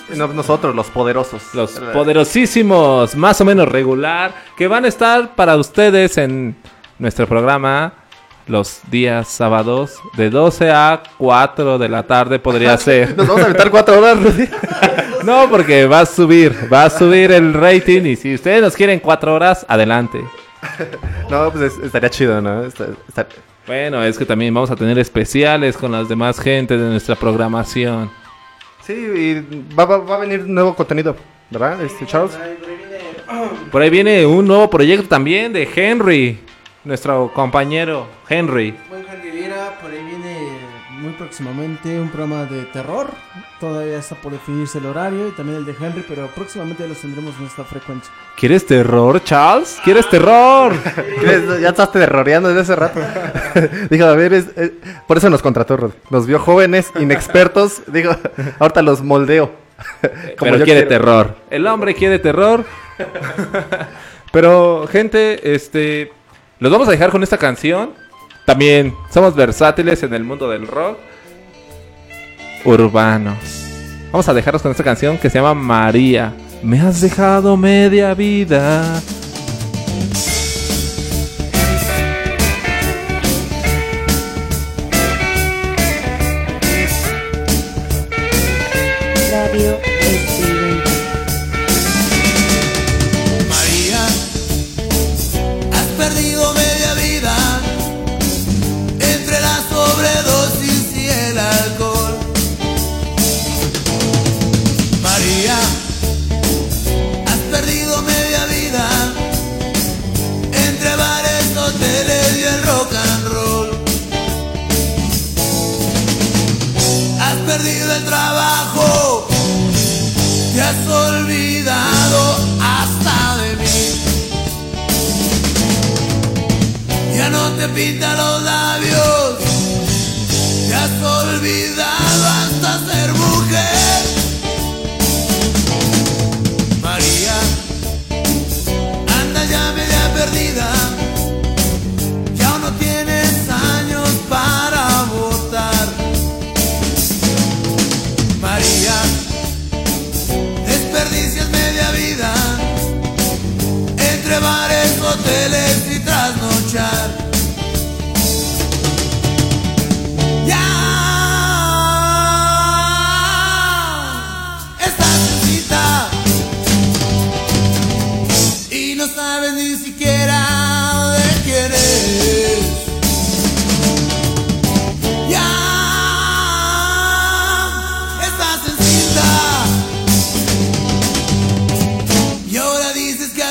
pues, 0.05 0.17
No, 0.17 0.27
nosotros, 0.27 0.75
los 0.75 0.87
poderosos. 0.87 1.41
Los 1.53 1.71
poderosísimos, 1.93 3.15
más 3.15 3.39
o 3.39 3.45
menos 3.45 3.69
regular, 3.69 4.33
que 4.57 4.67
van 4.67 4.83
a 4.83 4.89
estar 4.89 5.33
para 5.35 5.55
ustedes 5.55 6.17
en 6.17 6.57
nuestro 6.97 7.25
programa 7.25 7.93
los 8.47 8.81
días 8.91 9.29
sábados 9.29 9.97
de 10.17 10.29
12 10.29 10.71
a 10.71 11.01
4 11.17 11.77
de 11.77 11.87
la 11.87 12.03
tarde 12.03 12.39
podría 12.39 12.75
ser. 12.77 13.15
Nos 13.15 13.27
vamos 13.27 13.43
a 13.43 13.45
aventar 13.45 13.71
cuatro 13.71 13.97
horas, 13.97 14.17
Rudy. 14.23 14.49
No, 15.23 15.49
porque 15.49 15.85
va 15.85 16.01
a 16.01 16.05
subir, 16.05 16.67
va 16.71 16.83
a 16.83 16.89
subir 16.89 17.31
el 17.31 17.53
rating 17.53 18.01
y 18.01 18.15
si 18.17 18.35
ustedes 18.35 18.61
nos 18.61 18.75
quieren 18.75 18.99
4 18.99 19.33
horas, 19.33 19.65
adelante. 19.69 20.19
No, 21.29 21.51
pues 21.51 21.73
es- 21.73 21.83
estaría 21.85 22.09
chido, 22.09 22.41
¿no? 22.41 22.63
Está- 22.63 22.87
está- 23.07 23.27
Bueno, 23.67 24.03
es 24.03 24.17
que 24.17 24.25
también 24.25 24.53
vamos 24.53 24.71
a 24.71 24.75
tener 24.75 24.97
especiales 24.97 25.77
con 25.77 25.91
las 25.91 26.09
demás 26.09 26.39
gente 26.39 26.75
de 26.77 26.89
nuestra 26.89 27.15
programación. 27.15 28.09
Sí, 28.81 28.93
y 28.93 29.73
va, 29.75 29.85
va- 29.85 29.99
va 29.99 30.15
a 30.15 30.19
venir 30.19 30.45
nuevo 30.47 30.75
contenido, 30.75 31.15
¿verdad, 31.51 31.79
este, 31.83 32.05
Charles? 32.07 32.37
Por 33.71 33.81
ahí 33.81 33.89
viene 33.91 34.25
un 34.25 34.47
nuevo 34.47 34.69
proyecto 34.69 35.07
también 35.07 35.53
de 35.53 35.69
Henry, 35.75 36.39
nuestro 36.83 37.31
compañero 37.33 38.07
Henry. 38.27 38.75
Buen 38.89 39.05
Henry 39.07 39.29
Viera, 39.31 39.77
por 39.79 39.91
ahí 39.91 40.03
viene 40.03 40.28
muy 41.09 41.17
próximamente 41.17 41.99
un 41.99 42.09
programa 42.09 42.45
de 42.45 42.63
terror. 42.65 43.07
Todavía 43.59 43.97
está 43.97 44.15
por 44.15 44.31
definirse 44.31 44.77
el 44.77 44.85
horario 44.85 45.27
y 45.27 45.31
también 45.31 45.57
el 45.57 45.65
de 45.65 45.75
Henry, 45.79 46.03
pero 46.07 46.27
próximamente 46.27 46.87
los 46.87 46.99
tendremos 46.99 47.33
en 47.39 47.45
esta 47.47 47.63
frecuencia. 47.63 48.11
¿Quieres 48.37 48.65
terror, 48.65 49.23
Charles? 49.23 49.79
¿Quieres 49.83 50.09
terror? 50.09 50.73
¿Qué? 51.19 51.59
Ya 51.61 51.69
estás 51.69 51.91
terroreando 51.91 52.49
desde 52.49 52.61
hace 52.61 52.75
rato. 52.75 52.99
Dijo, 53.89 54.05
a 54.05 54.13
ver, 54.15 54.33
es- 54.33 54.49
es- 54.55 54.71
por 55.07 55.17
eso 55.17 55.29
nos 55.29 55.41
contrató. 55.41 55.91
Nos 56.09 56.25
vio 56.27 56.39
jóvenes, 56.39 56.91
inexpertos. 56.99 57.81
Digo, 57.87 58.15
ahorita 58.59 58.81
los 58.81 59.01
moldeo. 59.01 59.51
Como 60.37 60.51
Pero 60.51 60.57
yo 60.57 60.65
quiere 60.65 60.85
quiero. 60.85 60.89
terror. 60.89 61.35
El 61.49 61.65
hombre 61.67 61.95
quiere 61.95 62.19
terror. 62.19 62.65
Pero, 64.31 64.87
gente, 64.91 65.53
este. 65.55 66.11
Los 66.59 66.71
vamos 66.71 66.87
a 66.87 66.91
dejar 66.91 67.09
con 67.09 67.23
esta 67.23 67.37
canción. 67.37 67.93
También 68.49 68.95
somos 69.11 69.35
versátiles 69.35 70.01
en 70.01 70.11
el 70.11 70.23
mundo 70.23 70.49
del 70.49 70.65
rock. 70.65 70.97
Urbanos. 72.65 73.37
Vamos 74.11 74.27
a 74.27 74.33
dejarlos 74.33 74.63
con 74.63 74.71
esta 74.71 74.83
canción 74.83 75.19
que 75.19 75.29
se 75.29 75.37
llama 75.37 75.53
María. 75.53 76.33
Me 76.63 76.79
has 76.79 76.99
dejado 76.99 77.55
media 77.55 78.15
vida. 78.15 79.01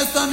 Hasta 0.08 0.26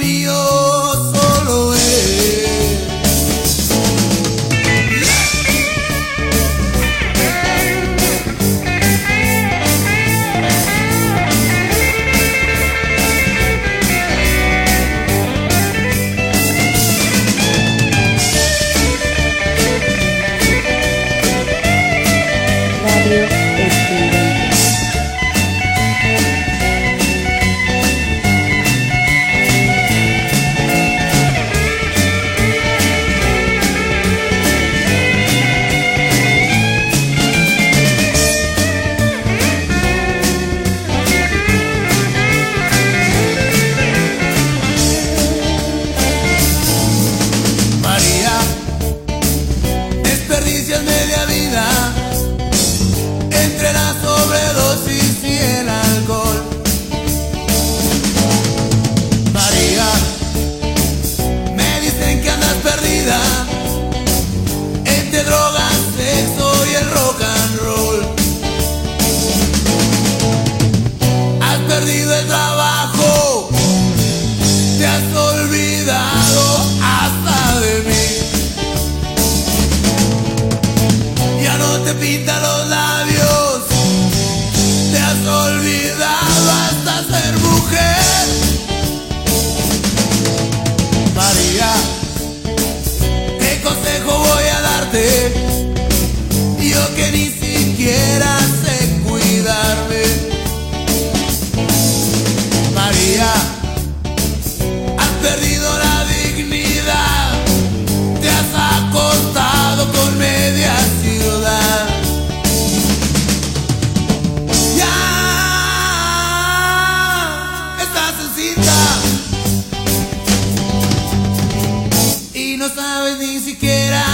no 122.68 122.74
sabes 122.74 123.18
ni 123.18 123.38
siquiera 123.38 124.04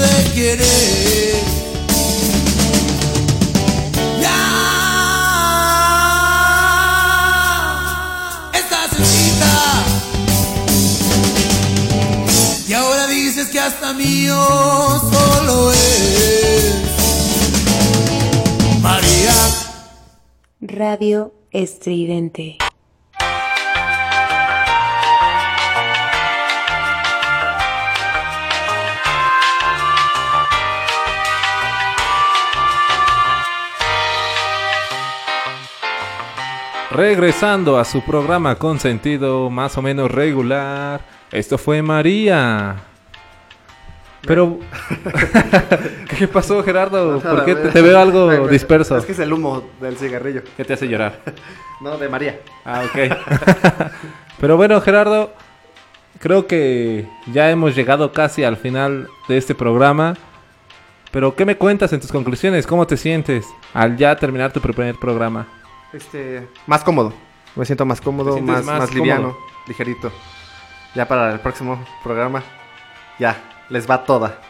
de 0.00 0.30
quién 0.34 0.60
es. 0.60 1.64
Que 13.52 13.60
hasta 13.60 13.92
mío 13.92 14.36
solo 15.12 15.70
es 15.70 16.74
María. 18.82 19.34
Radio 20.60 21.32
Estridente. 21.52 22.58
Regresando 36.94 37.76
a 37.76 37.84
su 37.84 38.02
programa 38.02 38.54
con 38.54 38.78
sentido 38.78 39.50
más 39.50 39.76
o 39.76 39.82
menos 39.82 40.08
regular. 40.08 41.00
Esto 41.32 41.58
fue 41.58 41.82
María. 41.82 42.76
Pero... 44.24 44.60
¿Qué 46.16 46.28
pasó, 46.28 46.62
Gerardo? 46.62 47.18
¿Por 47.18 47.44
qué 47.44 47.56
te, 47.56 47.70
te 47.70 47.82
veo 47.82 47.98
algo 47.98 48.46
disperso? 48.46 48.96
Es 48.96 49.04
que 49.04 49.10
es 49.10 49.18
el 49.18 49.32
humo 49.32 49.64
del 49.80 49.96
cigarrillo. 49.96 50.42
¿Qué 50.56 50.64
te 50.64 50.74
hace 50.74 50.86
llorar? 50.86 51.20
No, 51.80 51.98
de 51.98 52.08
María. 52.08 52.38
Ah, 52.64 52.84
ok. 52.84 53.90
Pero 54.40 54.56
bueno, 54.56 54.80
Gerardo, 54.80 55.34
creo 56.20 56.46
que 56.46 57.06
ya 57.32 57.50
hemos 57.50 57.74
llegado 57.74 58.12
casi 58.12 58.44
al 58.44 58.56
final 58.56 59.08
de 59.28 59.36
este 59.36 59.56
programa. 59.56 60.14
Pero, 61.10 61.34
¿qué 61.34 61.44
me 61.44 61.56
cuentas 61.56 61.92
en 61.92 62.00
tus 62.00 62.12
conclusiones? 62.12 62.66
¿Cómo 62.68 62.86
te 62.86 62.96
sientes 62.96 63.44
al 63.74 63.96
ya 63.96 64.14
terminar 64.14 64.52
tu 64.52 64.60
primer 64.60 64.94
programa? 64.94 65.48
Este, 65.94 66.48
más 66.66 66.82
cómodo. 66.82 67.12
Me 67.54 67.64
siento 67.64 67.86
más 67.86 68.00
cómodo, 68.00 68.34
¿Te 68.34 68.40
sientes 68.40 68.66
más, 68.66 68.80
más 68.80 68.92
liviano, 68.92 69.36
ligerito. 69.68 70.10
Ya 70.92 71.06
para 71.06 71.32
el 71.32 71.38
próximo 71.38 71.84
programa, 72.02 72.42
ya, 73.18 73.40
les 73.68 73.88
va 73.88 74.04
toda. 74.04 74.40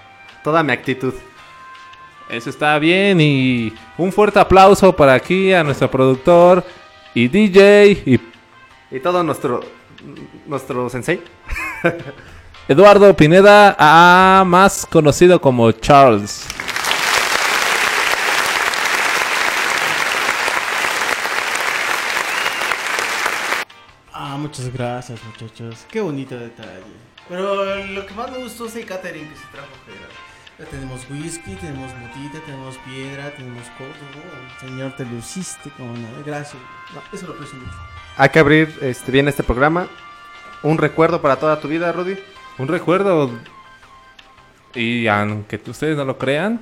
Toda 0.43 0.63
mi 0.63 0.73
actitud. 0.73 1.13
Eso 2.31 2.49
está 2.49 2.79
bien 2.79 3.21
y 3.21 3.75
un 3.99 4.11
fuerte 4.11 4.39
aplauso 4.39 4.97
para 4.97 5.13
aquí 5.13 5.53
a 5.53 5.63
nuestro 5.63 5.91
productor 5.91 6.65
y 7.13 7.29
DJ 7.29 7.91
y 8.07 8.21
Y 8.91 9.01
todo 9.01 9.23
nuestro, 9.23 9.61
nuestro 10.47 10.89
sensei. 10.89 11.23
Eduardo 12.69 13.15
Pineda, 13.15 13.77
ah, 13.79 14.45
más 14.47 14.87
conocido 14.87 15.39
como 15.39 15.71
Charles. 15.73 16.47
Ah, 24.27 24.34
muchas 24.45 24.71
gracias, 24.71 25.19
muchachos. 25.25 25.87
Qué 25.91 26.03
bonito 26.03 26.39
detalle. 26.39 26.83
Pero 27.29 27.77
lo 27.87 28.07
que 28.07 28.15
más 28.15 28.31
me 28.31 28.39
gustó 28.39 28.67
es 28.67 28.77
el 28.77 28.85
catering 28.85 29.27
que 29.27 29.37
se 29.37 29.47
trajo 29.47 29.69
Gerard. 29.87 30.13
Ya 30.59 30.65
tenemos 30.67 31.01
whisky, 31.11 31.55
tenemos 31.55 31.91
motita, 31.95 32.39
tenemos 32.45 32.77
piedra, 32.79 33.31
tenemos 33.35 33.65
coco. 33.79 33.91
Oh, 33.91 34.61
señor, 34.61 34.95
te 34.97 35.07
luciste, 35.07 35.71
como 35.71 35.95
no. 35.95 36.09
Gracias. 36.25 36.63
No, 36.95 37.03
eso 37.13 37.27
lo 37.27 37.33
aprecio 37.33 37.59
mucho. 37.59 37.73
Hay 38.19 38.29
que 38.29 38.39
abrir 38.39 38.79
este, 38.83 39.11
bien 39.11 39.27
este 39.29 39.43
programa. 39.43 39.89
Un 40.63 40.77
recuerdo 40.77 41.23
para 41.23 41.37
toda 41.37 41.59
tu 41.59 41.67
vida, 41.67 41.91
Rudy. 41.91 42.19
Un 42.59 42.69
recuerdo. 42.69 43.31
Y 44.75 45.07
aunque 45.07 45.59
ustedes 45.67 45.97
no 45.97 46.05
lo 46.05 46.19
crean, 46.19 46.61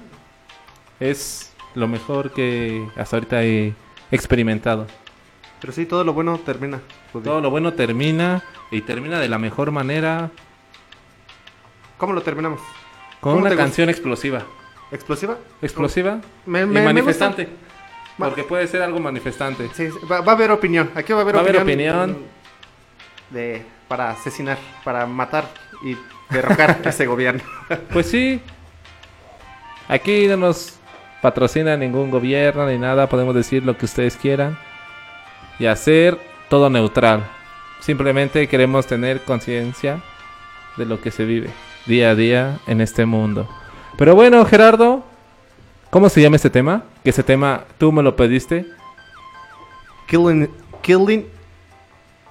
es 1.01 1.53
lo 1.74 1.89
mejor 1.89 2.30
que 2.30 2.89
hasta 2.97 3.16
ahorita 3.16 3.43
he 3.43 3.74
experimentado. 4.12 4.87
Pero 5.62 5.72
sí, 5.72 5.86
todo 5.86 6.04
lo 6.04 6.12
bueno 6.12 6.38
termina. 6.44 6.80
Todo 7.12 7.40
lo 7.40 7.48
bueno 7.48 7.72
termina 7.72 8.42
y 8.70 8.82
termina 8.82 9.18
de 9.20 9.28
la 9.30 9.38
mejor 9.38 9.70
manera 9.70 10.30
¿Cómo 11.96 12.12
lo 12.12 12.20
terminamos? 12.22 12.60
con 13.20 13.34
¿Cómo 13.34 13.36
una 13.36 13.50
gusta? 13.50 13.62
canción 13.62 13.88
explosiva. 13.88 14.42
¿Explosiva? 14.90 15.36
Explosiva 15.62 16.20
Me- 16.46 16.62
y 16.62 16.66
me- 16.66 16.82
manifestante. 16.84 17.48
Ma- 18.18 18.26
Porque 18.26 18.42
puede 18.44 18.66
ser 18.66 18.82
algo 18.82 18.98
manifestante. 19.00 19.68
Sí, 19.72 19.88
sí, 19.90 19.98
va, 20.10 20.20
va 20.20 20.32
a 20.32 20.34
haber 20.34 20.50
opinión. 20.50 20.90
Aquí 20.96 21.12
va 21.12 21.20
a 21.20 21.22
haber 21.22 21.36
Va 21.36 21.38
a 21.38 21.42
haber 21.42 21.56
opinión. 21.62 21.96
opinión. 22.10 22.26
de, 23.30 23.64
para 23.88 24.10
asesinar, 24.10 24.58
para 24.84 25.06
matar 25.06 25.44
y 25.82 25.96
derrocar 26.28 26.80
ese 26.84 27.06
gobierno. 27.06 27.40
Pues 27.92 28.06
sí. 28.06 28.42
Aquí 29.88 30.26
no 30.26 30.36
nos 30.36 30.78
patrocina 31.22 31.76
ningún 31.76 32.10
gobierno 32.10 32.66
ni 32.66 32.76
nada. 32.78 33.08
Podemos 33.08 33.34
decir 33.34 33.64
lo 33.64 33.78
que 33.78 33.84
ustedes 33.86 34.16
quieran. 34.16 34.58
Y 35.59 35.66
hacer 35.66 36.18
todo 36.48 36.68
neutral. 36.70 37.24
Simplemente 37.80 38.46
queremos 38.48 38.86
tener 38.86 39.20
conciencia 39.22 40.03
de 40.76 40.86
lo 40.86 41.00
que 41.00 41.11
se 41.11 41.24
vive 41.24 41.50
día 41.86 42.11
a 42.11 42.14
día 42.14 42.59
en 42.66 42.80
este 42.80 43.07
mundo. 43.07 43.48
Pero 43.98 44.14
bueno, 44.14 44.44
Gerardo, 44.44 45.05
¿cómo 45.90 46.09
se 46.09 46.22
llama 46.22 46.36
este 46.36 46.50
tema? 46.50 46.84
Que 47.05 47.11
ese 47.11 47.22
tema 47.22 47.64
tú 47.78 47.90
me 47.92 48.03
lo 48.03 48.14
pediste. 48.16 48.66
Killing. 50.07 50.48
Killing. 50.82 51.26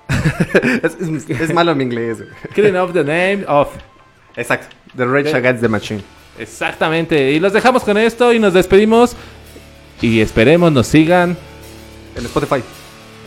es, 0.83 0.95
es- 0.99 1.29
es 1.29 1.53
malo 1.53 1.75
mi 1.75 1.83
inglés. 1.83 2.23
Killing 2.53 2.75
of 2.75 2.93
the 2.93 3.03
name 3.03 3.45
of. 3.47 3.69
Exacto. 4.35 4.75
The 4.95 5.05
Rage 5.05 5.33
Against 5.35 5.61
the 5.61 5.69
Machine. 5.69 6.03
Exactamente. 6.39 7.31
Y 7.31 7.39
los 7.39 7.53
dejamos 7.53 7.83
con 7.83 7.97
esto 7.97 8.33
y 8.33 8.39
nos 8.39 8.53
despedimos. 8.53 9.15
Y 10.01 10.19
esperemos 10.21 10.71
nos 10.71 10.87
sigan 10.87 11.37
En 12.15 12.25
Spotify. 12.25 12.63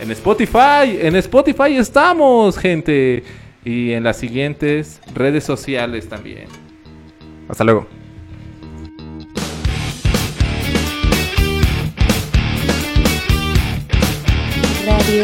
En 0.01 0.11
Spotify, 0.11 0.99
en 0.99 1.15
Spotify 1.15 1.77
estamos, 1.77 2.57
gente. 2.57 3.23
Y 3.63 3.93
en 3.93 4.03
las 4.03 4.17
siguientes 4.17 5.01
redes 5.15 5.43
sociales 5.43 6.07
también. 6.07 6.45
Hasta 7.47 7.63
luego. 7.63 7.87
Radio. 14.85 15.23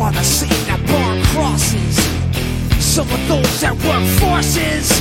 are 0.00 0.12
the 0.12 0.22
same 0.22 0.48
that 0.66 0.80
burn 0.86 1.22
crosses. 1.32 1.96
Some 2.78 3.10
of 3.10 3.28
those 3.28 3.60
that 3.60 3.74
work 3.74 4.06
forces 4.22 4.92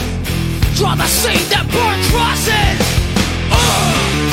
are 0.81 0.95
the 0.97 1.07
same 1.07 1.49
that 1.49 1.65
burn 1.69 1.99
crosses. 2.09 2.79
Ugh! 3.51 4.27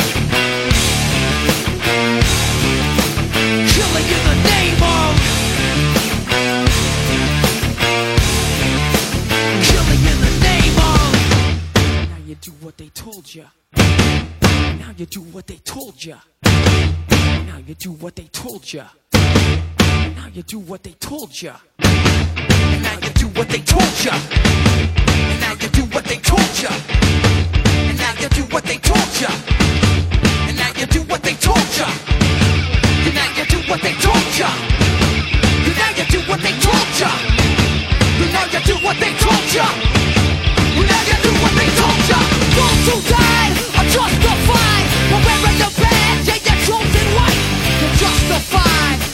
Killing 3.74 4.08
in 4.16 4.22
the 4.30 4.36
name 4.52 4.80
of 4.82 5.12
Killing 9.68 10.02
in 10.12 10.18
the 10.24 10.32
name 10.48 10.76
of 10.92 11.12
Now 12.10 12.20
you 12.26 12.34
do 12.36 12.52
what 12.60 12.76
they 12.78 12.88
told 12.88 13.34
ya 13.34 13.44
Now 13.76 14.92
you 14.96 15.06
do 15.06 15.20
what 15.20 15.46
they 15.46 15.56
told 15.56 16.04
ya 16.04 16.16
Now 16.42 17.58
you 17.66 17.74
do 17.74 17.92
what 17.92 18.16
they 18.16 18.28
told 18.32 18.72
ya 18.72 18.86
Now 20.16 20.28
you 20.32 20.42
do 20.42 20.58
what 20.58 20.82
they 20.82 20.92
told 21.00 21.42
ya 21.42 21.54
Now 21.78 22.98
you 23.02 23.10
do 23.14 23.26
what 23.36 23.48
they 23.48 23.60
told 23.60 24.04
ya 24.04 24.14
And 25.30 25.40
now 25.40 25.52
you 25.62 25.68
do 25.68 25.82
what 25.94 26.04
they 26.04 26.18
told 26.18 26.62
ya 26.62 26.70
And 27.90 27.98
now 27.98 28.12
you 28.20 28.28
do 28.28 28.42
what 28.54 28.64
they 28.64 28.78
told 28.78 29.20
ya 29.20 29.30
And 30.48 30.56
now 30.56 30.72
you 30.78 30.86
do 30.86 31.02
what 31.12 31.22
they 31.22 31.34
told 31.34 31.80
ya 31.80 32.14
and 33.06 33.14
now 33.14 33.28
you 33.36 33.44
do 33.44 33.58
what 33.68 33.80
they 33.82 33.92
told 33.94 34.38
ya. 34.38 34.48
And 35.66 35.74
now 35.78 35.90
you 35.96 36.04
do 36.06 36.18
what 36.30 36.38
they 36.40 36.54
told 36.62 36.92
ya. 37.00 37.10
And 38.22 38.32
now 38.32 38.44
you 38.52 38.60
do 38.64 38.74
what 38.86 38.96
they 39.00 39.12
told 39.18 39.46
ya. 39.54 39.66
And 40.78 40.86
now 40.88 41.02
you 41.10 41.16
do 41.26 41.32
what 41.42 41.52
they 41.58 41.68
told 41.74 42.02
ya. 42.08 42.18
Those 42.56 42.86
who 42.86 42.96
died 43.10 43.52
are 43.78 43.88
justified 43.90 44.86
for 45.10 45.20
wearing 45.26 45.58
the 45.58 45.70
badge 45.80 46.28
and 46.28 46.40
white. 46.40 46.54
You're 46.54 46.54
and 46.54 46.54
and 46.54 46.60
chosen 46.66 47.06
white. 47.16 47.40
You're 47.80 47.96
justified. 47.98 49.13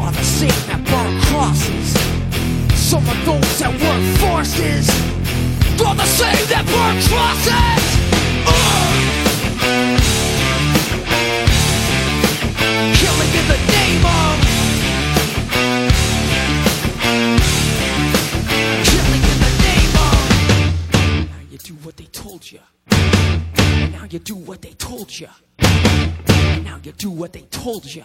are 0.00 0.12
the 0.12 0.22
same 0.22 0.48
that 0.68 0.80
burn 0.84 1.20
crosses. 1.22 1.94
Some 2.74 3.06
of 3.08 3.24
those 3.24 3.58
that 3.58 3.72
work 3.72 4.04
forces 4.20 4.88
are 5.84 5.94
the 5.94 6.04
same 6.04 6.46
that 6.48 6.64
burn 6.66 6.96
crosses. 7.08 7.84
Ugh! 8.46 9.26
Killing 13.00 13.32
in 13.40 13.46
the 13.52 13.58
name 13.74 14.04
of 14.04 14.36
Killing 18.90 19.24
in 19.32 19.38
the 19.44 19.52
name 19.66 19.94
of 20.06 20.18
Now 21.30 21.42
you 21.50 21.58
do 21.58 21.74
what 21.84 21.96
they 21.96 22.06
told 22.06 22.50
you. 22.50 22.60
Now 23.92 24.04
you 24.10 24.18
do 24.18 24.34
what 24.34 24.62
they 24.62 24.72
told 24.72 25.18
you. 25.18 25.28
Now 26.64 26.78
you 26.82 26.92
do 26.92 27.10
what 27.10 27.32
they 27.32 27.42
told 27.50 27.84
you. 27.94 28.04